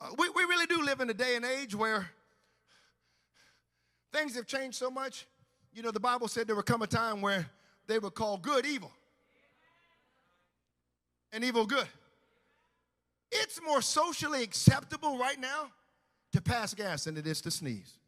[0.00, 2.08] Uh, we, we really do live in a day and age where
[4.10, 5.26] things have changed so much.
[5.74, 7.50] You know, the Bible said there would come a time where
[7.88, 8.90] they would call good evil
[11.30, 11.88] and evil good.
[13.30, 15.72] It's more socially acceptable right now
[16.32, 17.98] to pass gas than it is to sneeze.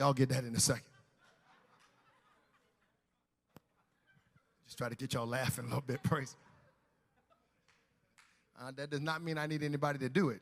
[0.00, 0.82] Y'all get that in a second.
[4.64, 6.34] Just try to get y'all laughing a little bit, praise.
[8.58, 10.40] Uh, that does not mean I need anybody to do it.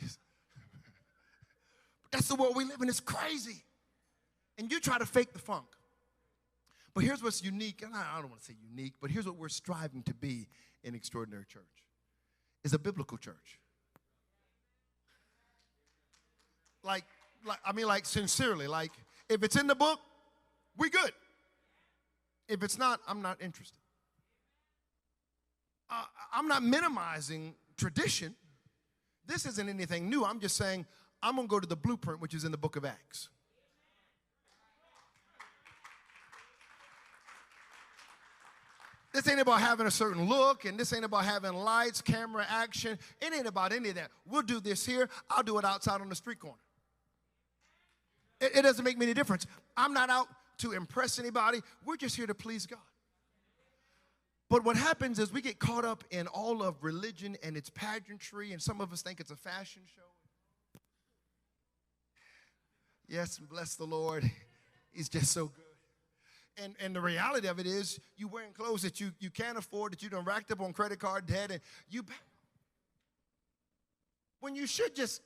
[0.00, 0.20] Just,
[2.10, 2.88] that's the world we live in.
[2.88, 3.62] It's crazy.
[4.56, 5.66] And you try to fake the funk.
[6.94, 9.50] But here's what's unique, and I don't want to say unique, but here's what we're
[9.50, 10.48] striving to be
[10.82, 11.84] in Extraordinary Church.
[12.64, 13.59] Is a biblical church
[16.84, 17.04] like,
[17.46, 18.66] like I mean, like sincerely.
[18.66, 18.92] Like,
[19.28, 20.00] if it's in the book,
[20.76, 21.12] we good.
[22.48, 23.78] If it's not, I'm not interested.
[25.90, 28.34] Uh, I'm not minimizing tradition.
[29.26, 30.24] This isn't anything new.
[30.24, 30.86] I'm just saying
[31.22, 33.28] I'm going to go to the blueprint, which is in the book of Acts.
[39.12, 42.96] This ain't about having a certain look, and this ain't about having lights, camera, action.
[43.20, 44.10] It ain't about any of that.
[44.24, 45.08] We'll do this here.
[45.28, 46.56] I'll do it outside on the street corner.
[48.40, 49.46] It, it doesn't make me any difference.
[49.76, 51.60] I'm not out to impress anybody.
[51.84, 52.78] We're just here to please God.
[54.48, 58.52] But what happens is we get caught up in all of religion and its pageantry,
[58.52, 60.80] and some of us think it's a fashion show.
[63.08, 64.28] Yes, bless the Lord.
[64.92, 65.64] He's just so good.
[66.62, 69.92] And, and the reality of it is, you wearing clothes that you, you can't afford,
[69.92, 72.04] that you done racked up on credit card debt, and you
[74.40, 75.22] when you should just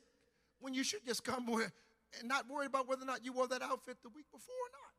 [0.61, 1.73] when you should just come with
[2.21, 4.71] and not worry about whether or not you wore that outfit the week before or
[4.73, 4.93] not.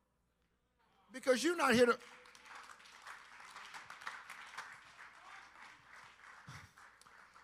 [1.12, 1.98] Because you're not here to.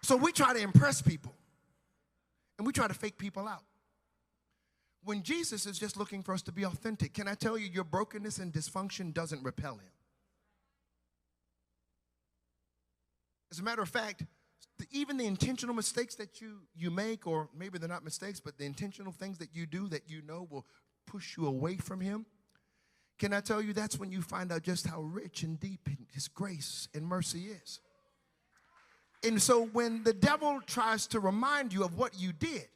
[0.04, 1.34] So we try to impress people
[2.58, 3.64] and we try to fake people out.
[5.04, 7.84] When Jesus is just looking for us to be authentic, can I tell you, your
[7.84, 9.92] brokenness and dysfunction doesn't repel him.
[13.52, 14.26] As a matter of fact,
[14.92, 18.66] even the intentional mistakes that you, you make, or maybe they're not mistakes, but the
[18.66, 20.66] intentional things that you do that you know will
[21.06, 22.26] push you away from Him,
[23.20, 26.28] can I tell you that's when you find out just how rich and deep His
[26.28, 27.80] grace and mercy is?
[29.24, 32.68] And so when the devil tries to remind you of what you did,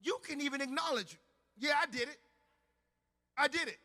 [0.00, 1.16] you can even acknowledge,
[1.58, 2.18] yeah, I did it.
[3.36, 3.78] I did it.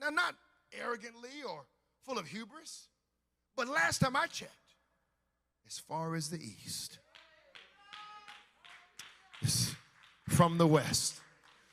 [0.00, 0.34] Now, not
[0.80, 1.64] arrogantly or,
[2.04, 2.88] full of hubris.
[3.56, 4.52] But last time I checked,
[5.68, 6.98] as far as the east
[10.26, 11.20] from the west,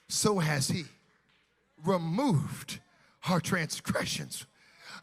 [0.10, 0.84] so has he
[1.86, 2.80] removed
[3.30, 4.46] our transgressions.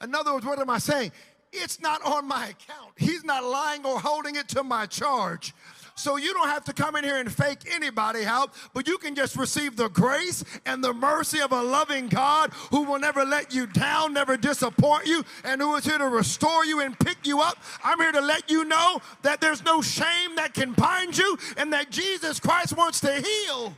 [0.03, 1.11] In other words, what am I saying?
[1.53, 2.93] It's not on my account.
[2.97, 5.55] He's not lying or holding it to my charge.
[5.95, 9.15] So you don't have to come in here and fake anybody out, but you can
[9.15, 13.55] just receive the grace and the mercy of a loving God who will never let
[13.55, 17.41] you down, never disappoint you, and who is here to restore you and pick you
[17.41, 17.59] up.
[17.85, 21.73] I'm here to let you know that there's no shame that can bind you and
[21.73, 23.75] that Jesus Christ wants to heal.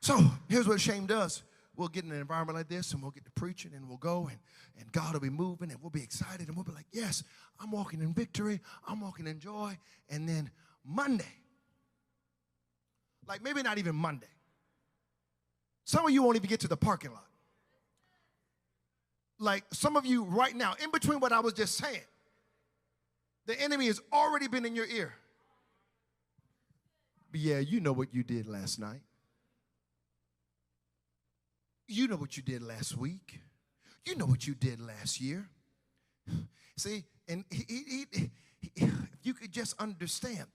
[0.00, 0.18] So
[0.48, 1.42] here's what shame does.
[1.76, 4.28] We'll get in an environment like this and we'll get to preaching and we'll go
[4.28, 4.38] and,
[4.82, 7.22] and God will be moving and we'll be excited and we'll be like, yes,
[7.60, 8.60] I'm walking in victory.
[8.86, 9.78] I'm walking in joy.
[10.10, 10.50] And then
[10.84, 11.24] Monday,
[13.28, 14.26] like maybe not even Monday,
[15.84, 17.26] some of you won't even get to the parking lot.
[19.38, 22.00] Like some of you right now, in between what I was just saying,
[23.46, 25.14] the enemy has already been in your ear.
[27.30, 29.00] But yeah, you know what you did last night.
[31.86, 33.40] You know what you did last week.
[34.06, 35.48] You know what you did last year.
[36.76, 38.30] See, and he, he, he,
[38.74, 38.90] if
[39.22, 40.46] you could just understand,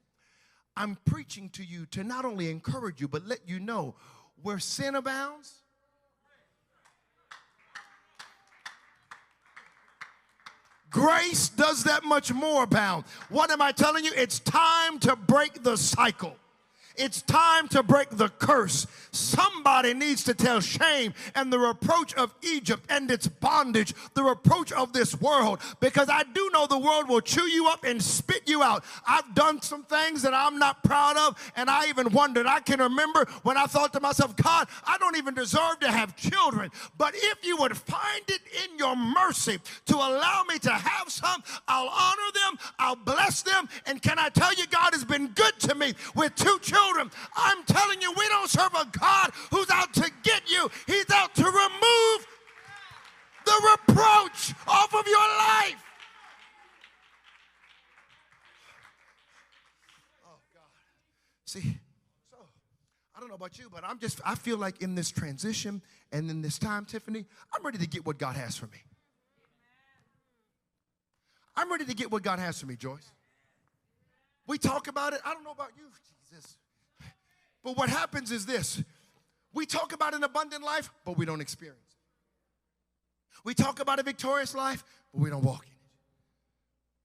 [0.75, 3.95] I'm preaching to you to not only encourage you, but let you know
[4.41, 5.61] where sin abounds,
[10.89, 13.05] grace does that much more abound.
[13.29, 14.11] What am I telling you?
[14.15, 16.35] It's time to break the cycle.
[16.97, 18.87] It's time to break the curse.
[19.11, 24.71] Somebody needs to tell shame and the reproach of Egypt and its bondage, the reproach
[24.71, 28.43] of this world, because I do know the world will chew you up and spit
[28.47, 28.83] you out.
[29.07, 32.47] I've done some things that I'm not proud of, and I even wondered.
[32.47, 36.15] I can remember when I thought to myself, God, I don't even deserve to have
[36.15, 41.09] children, but if you would find it in your mercy to allow me to have
[41.09, 45.27] some, I'll honor them, I'll bless them, and can I tell you, God has been
[45.27, 47.11] good to me with two children children.
[47.35, 51.33] I'm telling you, we don't serve a God who's out to get you, He's out
[51.35, 52.27] to remove
[53.45, 55.83] the reproach off of your life.
[60.25, 60.63] Oh, God.
[61.45, 61.79] See,
[62.29, 62.37] so
[63.15, 65.81] I don't know about you, but I'm just, I feel like in this transition
[66.11, 68.79] and in this time, Tiffany, I'm ready to get what God has for me.
[71.55, 73.11] I'm ready to get what God has for me, Joyce.
[74.45, 75.21] We talk about it.
[75.25, 75.85] I don't know about you,
[76.29, 76.57] Jesus.
[77.63, 78.83] But what happens is this
[79.53, 81.97] we talk about an abundant life, but we don't experience it.
[83.43, 84.83] We talk about a victorious life,
[85.13, 85.77] but we don't walk in it.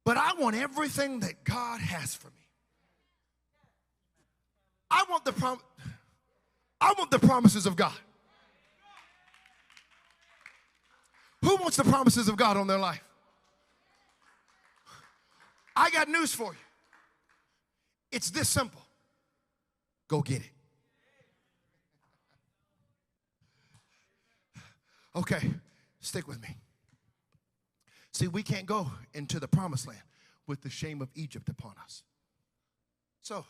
[0.05, 2.47] But I want everything that God has for me.
[4.91, 5.63] I want the prom-
[6.81, 7.95] I want the promises of God.
[11.43, 13.03] Who wants the promises of God on their life?
[15.75, 16.59] I got news for you.
[18.11, 18.82] It's this simple.
[20.09, 20.51] Go get it.
[25.15, 25.51] Okay,
[26.01, 26.57] stick with me.
[28.13, 30.03] See, we can't go into the promised land
[30.47, 32.03] with the shame of Egypt upon us.
[33.21, 33.45] So,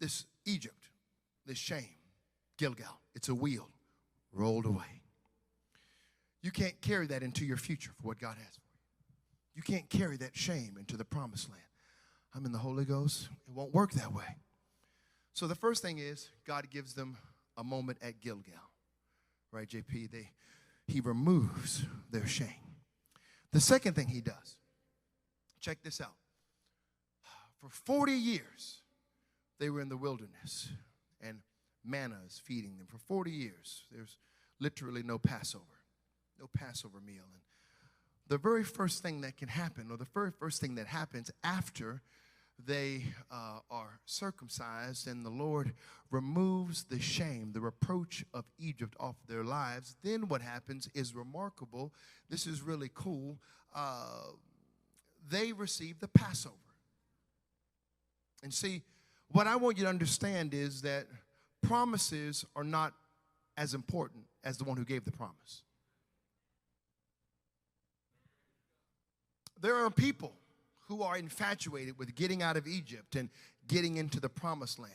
[0.00, 0.88] this Egypt,
[1.46, 1.96] this shame,
[2.58, 3.68] Gilgal, it's a wheel
[4.32, 5.02] rolled away.
[6.42, 8.78] You can't carry that into your future for what God has for you.
[9.54, 11.62] You can't carry that shame into the promised land.
[12.34, 13.28] I'm in the Holy Ghost.
[13.46, 14.36] It won't work that way.
[15.34, 17.18] So the first thing is God gives them
[17.56, 18.54] a moment at Gilgal.
[19.52, 20.10] Right, JP?
[20.10, 20.30] They
[20.86, 22.48] he removes their shame.
[23.52, 24.56] The second thing he does,
[25.60, 26.16] check this out.
[27.60, 28.80] For 40 years,
[29.58, 30.68] they were in the wilderness
[31.22, 31.38] and
[31.84, 32.86] manna is feeding them.
[32.86, 34.18] For 40 years, there's
[34.60, 35.64] literally no Passover,
[36.38, 37.24] no Passover meal.
[37.32, 37.42] And
[38.28, 42.02] the very first thing that can happen, or the very first thing that happens after
[42.58, 45.74] they uh, are circumcised and the Lord
[46.10, 51.92] removes the shame, the reproach of Egypt off their lives, then what happens is remarkable.
[52.30, 53.38] This is really cool.
[53.74, 54.28] Uh,
[55.28, 56.54] they receive the Passover.
[58.42, 58.82] And see,
[59.28, 61.06] what I want you to understand is that
[61.62, 62.92] promises are not
[63.56, 65.62] as important as the one who gave the promise.
[69.60, 70.34] There are people
[70.88, 73.30] who are infatuated with getting out of Egypt and
[73.66, 74.92] getting into the promised land.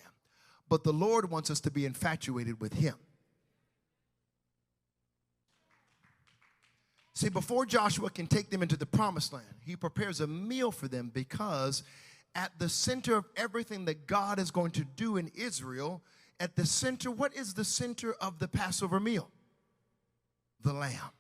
[0.68, 2.96] But the Lord wants us to be infatuated with Him.
[7.20, 10.88] See, before Joshua can take them into the promised land, he prepares a meal for
[10.88, 11.84] them because
[12.34, 16.02] at the center of everything that God is going to do in Israel,
[16.40, 19.30] at the center, what is the center of the Passover meal?
[20.64, 21.12] The lamb.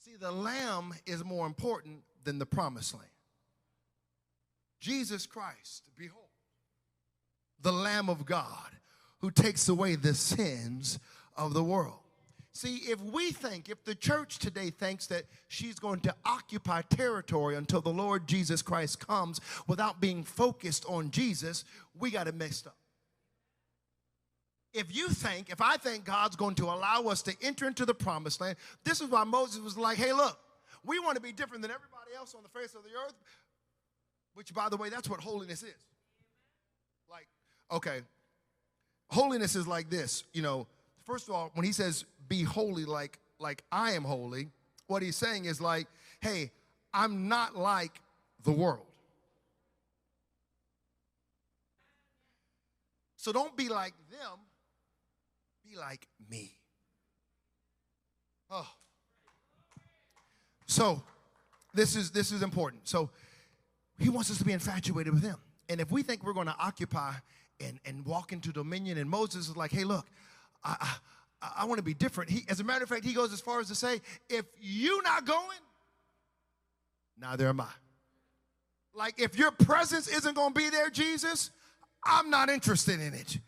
[0.00, 3.06] See, the lamb is more important than the promised land.
[4.80, 6.24] Jesus Christ, behold,
[7.62, 8.70] the Lamb of God
[9.18, 10.98] who takes away the sins
[11.36, 12.00] of the world.
[12.52, 17.56] See, if we think, if the church today thinks that she's going to occupy territory
[17.56, 21.64] until the Lord Jesus Christ comes without being focused on Jesus,
[21.98, 22.76] we got it mixed up.
[24.72, 27.94] If you think, if I think God's going to allow us to enter into the
[27.94, 30.38] promised land, this is why Moses was like, hey, look,
[30.84, 33.14] we want to be different than everybody else on the face of the earth,
[34.34, 35.74] which, by the way, that's what holiness is.
[37.10, 37.26] Like,
[37.70, 38.00] okay,
[39.08, 40.24] holiness is like this.
[40.32, 40.66] You know,
[41.04, 44.50] first of all, when he says be holy like like I am holy,
[44.86, 45.86] what he's saying is like,
[46.20, 46.50] hey,
[46.92, 48.00] I'm not like
[48.42, 48.86] the world.
[53.16, 54.38] So don't be like them,
[55.64, 56.58] be like me.
[58.50, 58.68] Oh.
[60.66, 61.02] So
[61.72, 62.88] this is this is important.
[62.88, 63.10] So
[63.98, 65.36] he wants us to be infatuated with him.
[65.68, 67.12] And if we think we're going to occupy
[67.60, 70.06] and, and walk into dominion, and Moses is like, hey, look,
[70.62, 70.76] I,
[71.40, 72.30] I, I want to be different.
[72.30, 75.02] He, as a matter of fact, he goes as far as to say, if you
[75.02, 75.58] not going,
[77.18, 77.68] neither am I.
[78.94, 81.50] Like, if your presence isn't going to be there, Jesus,
[82.04, 83.38] I'm not interested in it.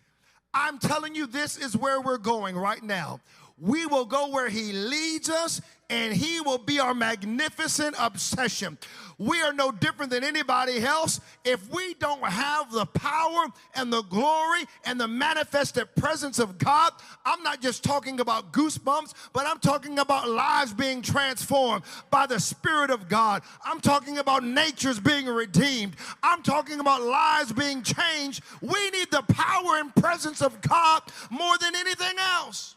[0.55, 3.21] I'm telling you, this is where we're going right now.
[3.59, 8.79] We will go where He leads us, and He will be our magnificent obsession.
[9.19, 11.21] We are no different than anybody else.
[11.45, 16.93] If we don't have the power and the glory and the manifested presence of God,
[17.25, 22.39] I'm not just talking about goosebumps, but I'm talking about lives being transformed by the
[22.39, 23.43] Spirit of God.
[23.65, 25.97] I'm talking about natures being redeemed.
[26.23, 28.43] I'm talking about lives being changed.
[28.61, 32.76] We need the power and presence of God more than anything else.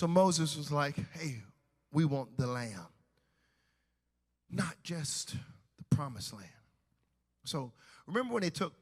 [0.00, 1.42] So Moses was like, hey,
[1.92, 2.88] we want the lamb,
[4.50, 5.32] not just
[5.76, 6.48] the promised land.
[7.44, 7.72] So
[8.06, 8.72] remember when they took,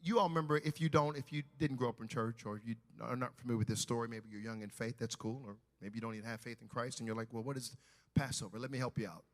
[0.00, 2.76] you all remember, if you don't, if you didn't grow up in church or you
[3.02, 5.96] are not familiar with this story, maybe you're young in faith, that's cool, or maybe
[5.96, 7.76] you don't even have faith in Christ and you're like, well, what is
[8.14, 8.58] Passover?
[8.58, 9.24] Let me help you out.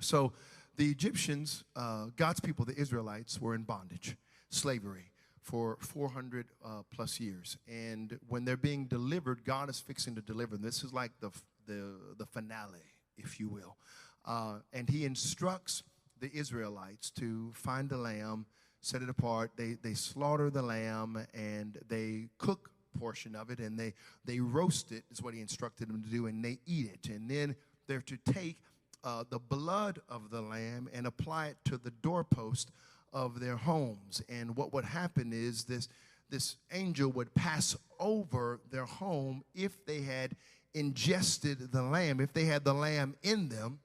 [0.00, 0.34] So
[0.76, 4.18] the Egyptians, uh, God's people, the Israelites, were in bondage,
[4.50, 5.11] slavery
[5.42, 7.58] for 400 uh, plus years.
[7.68, 10.64] And when they're being delivered, God is fixing to deliver them.
[10.64, 11.30] This is like the,
[11.66, 12.78] the, the finale,
[13.18, 13.76] if you will.
[14.24, 15.82] Uh, and he instructs
[16.20, 18.46] the Israelites to find a lamb,
[18.80, 19.50] set it apart.
[19.56, 24.92] They, they slaughter the lamb and they cook portion of it and they, they roast
[24.92, 27.10] it, is what he instructed them to do, and they eat it.
[27.10, 27.56] And then
[27.88, 28.58] they're to take
[29.02, 32.70] uh, the blood of the lamb and apply it to the doorpost
[33.12, 34.22] of their homes.
[34.28, 35.88] And what would happen is this,
[36.30, 40.36] this angel would pass over their home if they had
[40.74, 43.80] ingested the lamb, if they had the lamb in them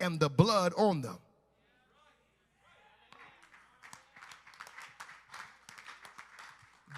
[0.00, 1.18] and the blood on them.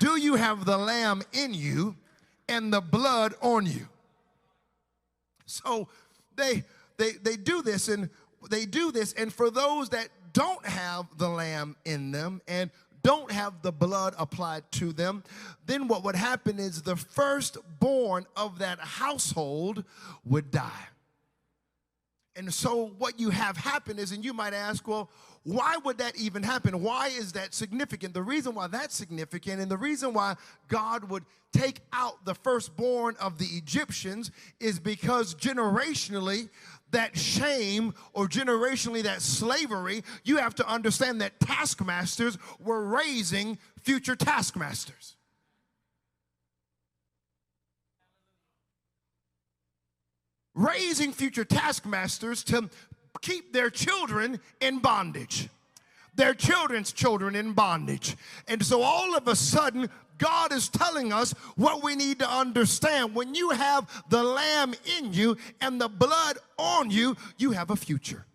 [0.01, 1.97] Do you have the lamb in you
[2.49, 3.89] and the blood on you?
[5.47, 5.89] So
[6.37, 6.65] they
[6.99, 8.11] they they do this and
[8.51, 9.13] they do this.
[9.15, 12.71] And for those that don't have the lamb in them and
[13.03, 15.25] don't have the blood applied to them,
[15.67, 19.85] then what would happen is the firstborn of that household
[20.25, 20.89] would die.
[22.37, 25.11] And so, what you have happen is, and you might ask, well,
[25.43, 26.83] why would that even happen?
[26.83, 28.15] Why is that significant?
[28.15, 30.37] The reason why that's significant and the reason why
[30.69, 34.31] God would take out the firstborn of the Egyptians
[34.61, 36.51] is because generationally,
[36.91, 44.17] that shame or generationally that slavery, you have to understand that taskmasters were raising future
[44.17, 45.17] taskmasters.
[50.55, 52.69] Raising future taskmasters to
[53.21, 55.49] keep their children in bondage
[56.19, 58.17] their children's children in bondage.
[58.47, 59.89] And so all of a sudden,
[60.19, 63.15] God is telling us what we need to understand.
[63.15, 67.77] When you have the lamb in you and the blood on you, you have a
[67.77, 68.27] future.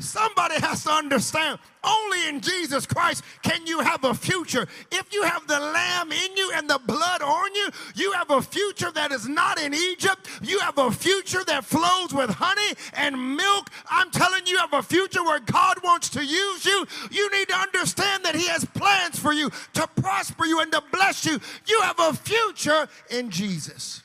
[0.00, 4.66] Somebody has to understand only in Jesus Christ can you have a future.
[4.90, 8.42] If you have the lamb in you and the blood on you, you have a
[8.42, 10.28] future that is not in Egypt.
[10.42, 13.68] You have a future that flows with honey and milk.
[13.88, 16.86] I'm telling you, you have a future where God wants to use you.
[17.10, 20.82] You need to understand that He has plans for you to prosper you and to
[20.92, 21.38] bless you.
[21.66, 24.02] You have a future in Jesus.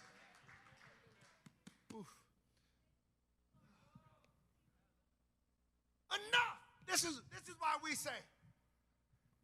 [6.12, 6.56] Enough.
[6.96, 8.10] This is this is why we say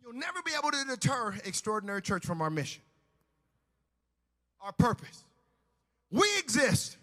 [0.02, 2.82] you'll never be able to deter extraordinary church from our mission,
[4.62, 5.26] our purpose.
[6.12, 6.96] We exist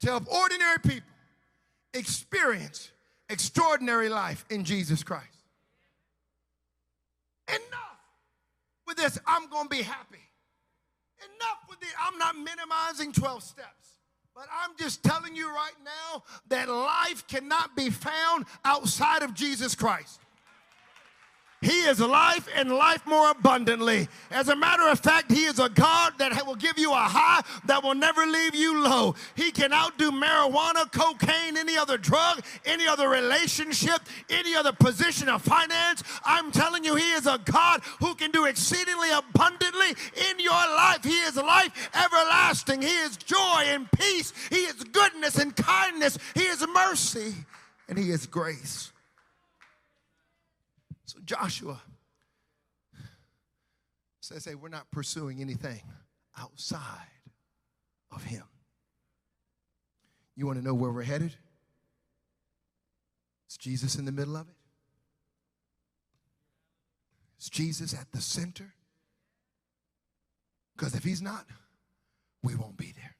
[0.00, 1.08] to help ordinary people
[1.94, 2.90] experience
[3.30, 5.26] extraordinary life in Jesus Christ.
[7.48, 7.98] Enough
[8.86, 10.18] with this, I'm going to be happy.
[11.18, 13.91] Enough with the, I'm not minimizing 12 steps.
[14.34, 19.74] But I'm just telling you right now that life cannot be found outside of Jesus
[19.74, 20.20] Christ.
[21.62, 24.08] He is life and life more abundantly.
[24.32, 27.42] As a matter of fact, He is a God that will give you a high
[27.66, 29.14] that will never leave you low.
[29.36, 35.42] He can outdo marijuana, cocaine, any other drug, any other relationship, any other position of
[35.42, 36.02] finance.
[36.24, 39.90] I'm telling you, He is a God who can do exceedingly abundantly
[40.30, 41.04] in your life.
[41.04, 42.82] He is life everlasting.
[42.82, 44.32] He is joy and peace.
[44.50, 46.18] He is goodness and kindness.
[46.34, 47.34] He is mercy
[47.88, 48.91] and He is grace.
[51.24, 51.80] Joshua
[54.20, 55.82] says, Hey, we're not pursuing anything
[56.38, 57.08] outside
[58.10, 58.44] of him.
[60.36, 61.34] You want to know where we're headed?
[63.48, 64.54] Is Jesus in the middle of it?
[67.38, 68.72] Is Jesus at the center?
[70.76, 71.46] Because if he's not,
[72.42, 73.16] we won't be there.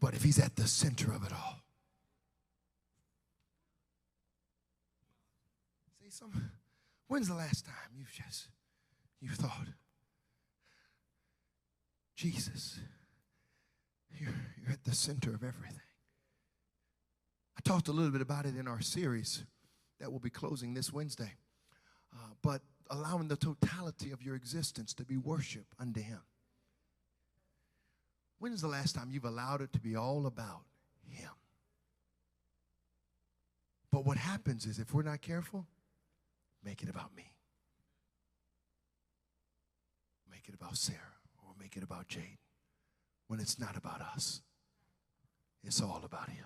[0.00, 1.63] But if he's at the center of it all,
[6.14, 6.50] some
[7.08, 8.48] when's the last time you've just
[9.20, 9.68] you thought
[12.14, 12.78] jesus
[14.16, 15.80] you're, you're at the center of everything.
[17.58, 19.42] I talked a little bit about it in our series
[19.98, 21.32] that will be closing this wednesday
[22.14, 26.20] uh, but allowing the totality of your existence to be worship unto him.
[28.38, 30.62] When is the last time you've allowed it to be all about
[31.08, 31.30] him?
[33.90, 35.66] But what happens is if we're not careful
[36.64, 37.30] make it about me.
[40.30, 40.98] Make it about Sarah
[41.38, 42.38] or make it about Jade
[43.28, 44.40] when it's not about us.
[45.62, 46.44] It's all about him.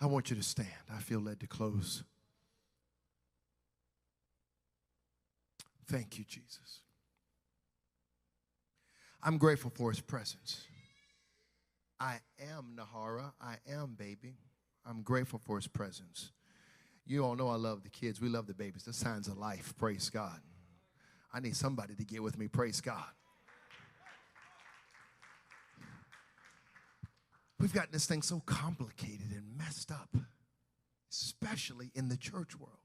[0.00, 0.68] I want you to stand.
[0.92, 2.02] I feel led to close.
[5.86, 6.80] Thank you, Jesus.
[9.22, 10.64] I'm grateful for his presence.
[11.98, 13.32] I am Nahara.
[13.40, 14.36] I am baby.
[14.84, 16.32] I'm grateful for his presence.
[17.06, 18.20] You all know I love the kids.
[18.20, 18.84] We love the babies.
[18.84, 19.74] The signs of life.
[19.78, 20.40] Praise God.
[21.32, 22.48] I need somebody to get with me.
[22.48, 23.04] Praise God.
[27.58, 30.14] We've gotten this thing so complicated and messed up,
[31.10, 32.78] especially in the church world.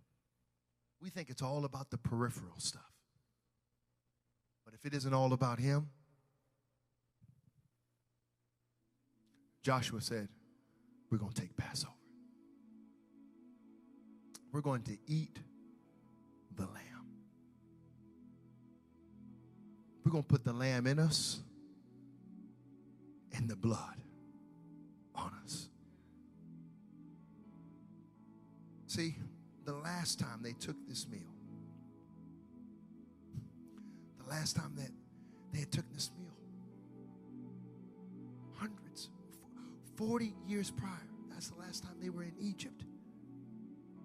[1.01, 2.83] We think it's all about the peripheral stuff.
[4.63, 5.89] But if it isn't all about Him,
[9.61, 10.27] Joshua said,
[11.09, 11.93] We're going to take Passover.
[14.51, 15.37] We're going to eat
[16.55, 17.05] the lamb.
[20.03, 21.39] We're going to put the lamb in us
[23.33, 24.01] and the blood
[25.15, 25.69] on us.
[28.87, 29.15] See,
[29.63, 31.21] the last time they took this meal,
[34.21, 34.91] the last time that
[35.53, 36.30] they had took this meal,
[40.01, 41.07] 40 years prior.
[41.29, 42.85] That's the last time they were in Egypt.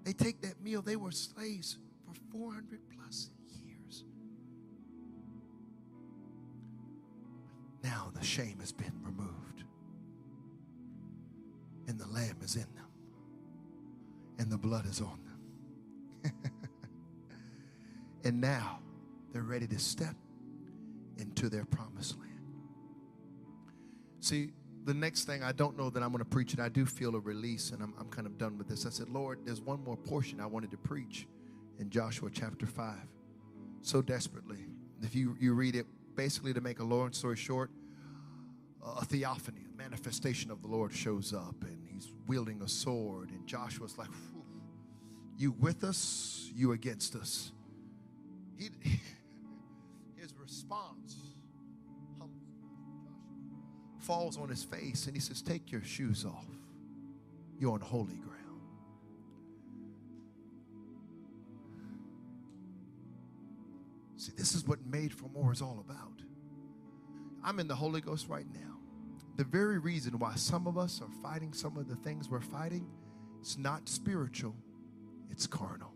[0.05, 3.31] They take that meal, they were slaves for 400 plus
[3.65, 4.05] years.
[7.83, 9.65] Now the shame has been removed,
[11.89, 12.91] and the lamb is in them,
[14.39, 16.33] and the blood is on them.
[18.25, 18.81] and now
[19.33, 20.15] they're ready to step
[21.17, 22.33] into their promised land.
[24.21, 24.53] See,
[24.87, 26.61] the next thing, I don't know that I'm going to preach it.
[26.61, 28.87] I do feel a release, and I'm, I'm kind of done with this.
[28.87, 31.27] I said, Lord, there's one more portion I wanted to preach
[31.81, 32.95] in Joshua chapter 5
[33.83, 34.65] so desperately.
[35.03, 37.71] If you, you read it, basically, to make a long story short,
[38.85, 43.45] a theophany, a manifestation of the Lord shows up, and he's wielding a sword, and
[43.45, 44.09] Joshua's like,
[45.37, 47.51] You with us, you against us.
[48.57, 48.71] He,
[50.17, 51.26] his response
[54.07, 56.47] falls on his face and he says, Take your shoes off.
[57.59, 58.37] You're on holy ground.
[64.17, 66.23] See, this is what Made for More is all about.
[67.45, 68.61] I'm in the Holy Ghost right now.
[69.37, 72.87] The very reason why some of us are fighting some of the things we're fighting,
[73.41, 74.55] it's not spiritual,
[75.31, 75.93] it's carnal.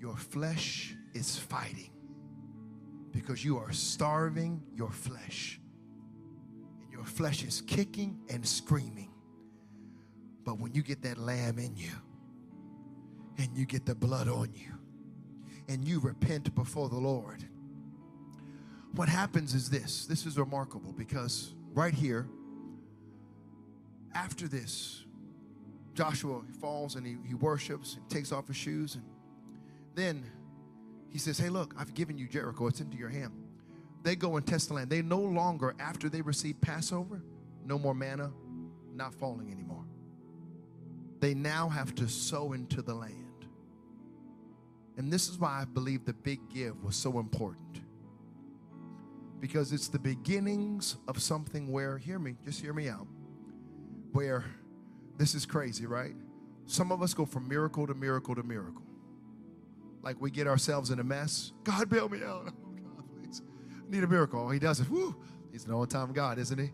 [0.00, 1.90] Your flesh is fighting
[3.18, 5.60] because you are starving your flesh.
[6.80, 9.10] And your flesh is kicking and screaming.
[10.44, 11.90] But when you get that lamb in you,
[13.38, 14.72] and you get the blood on you,
[15.68, 17.42] and you repent before the Lord,
[18.94, 22.28] what happens is this this is remarkable because right here,
[24.14, 25.04] after this,
[25.94, 28.94] Joshua falls and he, he worships and takes off his shoes.
[28.94, 29.04] And
[29.96, 30.24] then
[31.10, 33.32] he says, Hey, look, I've given you Jericho, it's into your hand.
[34.02, 34.90] They go and test the land.
[34.90, 37.22] They no longer, after they receive Passover,
[37.64, 38.30] no more manna,
[38.94, 39.84] not falling anymore.
[41.20, 43.14] They now have to sow into the land.
[44.96, 47.80] And this is why I believe the big give was so important.
[49.40, 53.06] Because it's the beginnings of something where, hear me, just hear me out,
[54.12, 54.44] where
[55.16, 56.14] this is crazy, right?
[56.66, 58.82] Some of us go from miracle to miracle to miracle.
[60.08, 61.52] Like we get ourselves in a mess.
[61.64, 62.50] God, bail me out.
[62.64, 63.42] Oh, God, please.
[63.70, 64.48] I need a miracle.
[64.48, 64.88] He does it.
[64.88, 65.14] Woo.
[65.52, 66.70] He's an all time God, isn't he?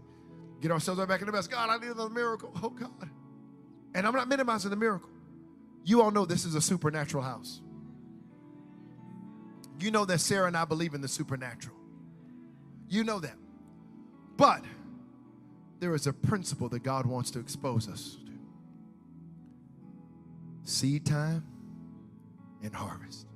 [0.60, 1.48] Get ourselves right back in the mess.
[1.48, 2.52] God, I need another miracle.
[2.62, 3.10] Oh, God.
[3.92, 5.10] And I'm not minimizing the miracle.
[5.84, 7.60] You all know this is a supernatural house.
[9.80, 11.74] You know that Sarah and I believe in the supernatural.
[12.88, 13.34] You know that.
[14.36, 14.64] But
[15.80, 18.16] there is a principle that God wants to expose us
[20.64, 21.44] to seed time
[22.64, 23.26] and harvest.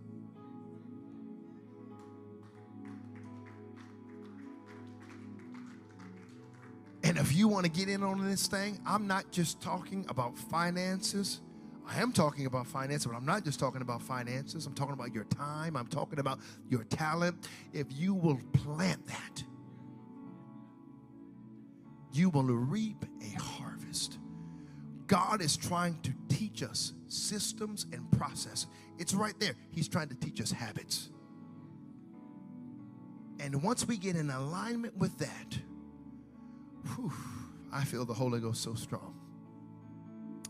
[7.05, 10.37] And if you want to get in on this thing, I'm not just talking about
[10.37, 11.41] finances.
[11.87, 14.67] I am talking about finances, but I'm not just talking about finances.
[14.67, 15.77] I'm talking about your time.
[15.77, 17.49] I'm talking about your talent.
[17.73, 19.43] If you will plant that,
[22.13, 24.19] you will reap a harvest.
[25.07, 28.67] God is trying to teach us systems and process.
[28.99, 29.55] It's right there.
[29.71, 31.11] He's trying to teach us habits.
[33.41, 35.59] And once we get in alignment with that,
[36.95, 37.13] whew,
[37.73, 39.15] I feel the Holy Ghost so strong.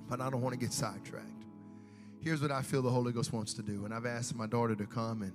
[0.09, 1.45] But I don't want to get sidetracked.
[2.21, 3.85] Here's what I feel the Holy Ghost wants to do.
[3.85, 5.33] And I've asked my daughter to come and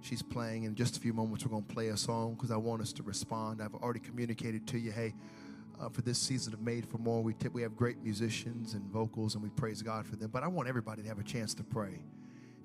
[0.00, 0.64] she's playing.
[0.64, 2.92] In just a few moments, we're going to play a song because I want us
[2.94, 3.60] to respond.
[3.60, 5.14] I've already communicated to you, hey,
[5.80, 7.22] uh, for this season of Made for More.
[7.22, 10.30] We, t- we have great musicians and vocals, and we praise God for them.
[10.30, 12.00] But I want everybody to have a chance to pray.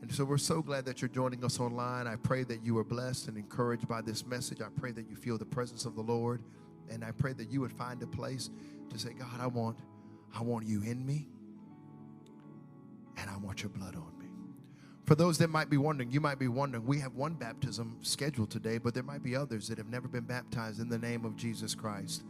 [0.02, 2.08] And so we're so glad that you're joining us online.
[2.08, 4.60] I pray that you are blessed and encouraged by this message.
[4.62, 6.42] I pray that you feel the presence of the Lord.
[6.90, 8.50] And I pray that you would find a place
[8.90, 9.78] to say, God, I want,
[10.36, 11.28] I want you in me,
[13.18, 14.26] and I want your blood on me.
[15.06, 18.50] For those that might be wondering, you might be wondering, we have one baptism scheduled
[18.50, 21.36] today, but there might be others that have never been baptized in the name of
[21.36, 22.24] Jesus Christ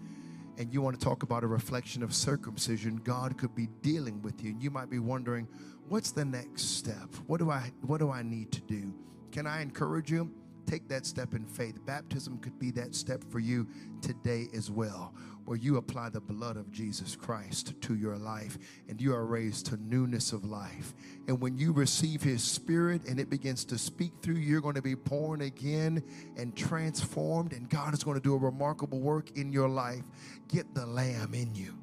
[0.58, 4.44] and you want to talk about a reflection of circumcision, God could be dealing with
[4.44, 4.52] you.
[4.52, 5.48] And you might be wondering,
[5.88, 7.14] what's the next step?
[7.28, 8.94] What do I what do I need to do?
[9.32, 10.32] Can I encourage you?
[10.66, 11.86] Take that step in faith.
[11.86, 13.68] Baptism could be that step for you
[14.02, 15.14] today as well,
[15.46, 18.58] where you apply the blood of Jesus Christ to your life
[18.88, 20.94] and you are raised to newness of life.
[21.28, 24.76] And when you receive His Spirit and it begins to speak through you, you're going
[24.76, 26.04] to be born again
[26.38, 30.04] and transformed, and God is going to do a remarkable work in your life.
[30.48, 31.78] Get the lamb in you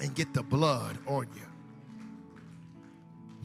[0.00, 1.42] and get the blood on you.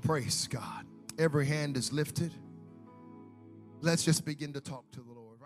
[0.02, 0.86] Praise God.
[1.20, 2.34] Every hand is lifted.
[3.84, 5.40] Let's just begin to talk to the Lord.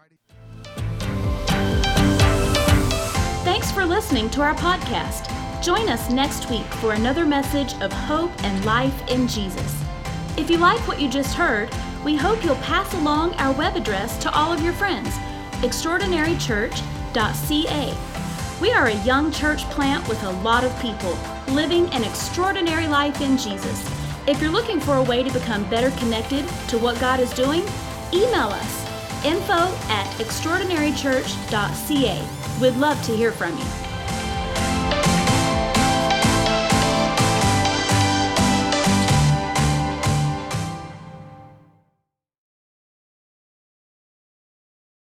[3.45, 5.31] Thanks for listening to our podcast.
[5.63, 9.81] Join us next week for another message of hope and life in Jesus.
[10.37, 11.69] If you like what you just heard,
[12.03, 15.15] we hope you'll pass along our web address to all of your friends
[15.61, 17.97] extraordinarychurch.ca.
[18.61, 21.17] We are a young church plant with a lot of people
[21.47, 23.89] living an extraordinary life in Jesus.
[24.27, 27.63] If you're looking for a way to become better connected to what God is doing,
[28.13, 28.85] email us
[29.25, 32.27] info at extraordinarychurch.ca.
[32.61, 33.84] We'd love to hear from you.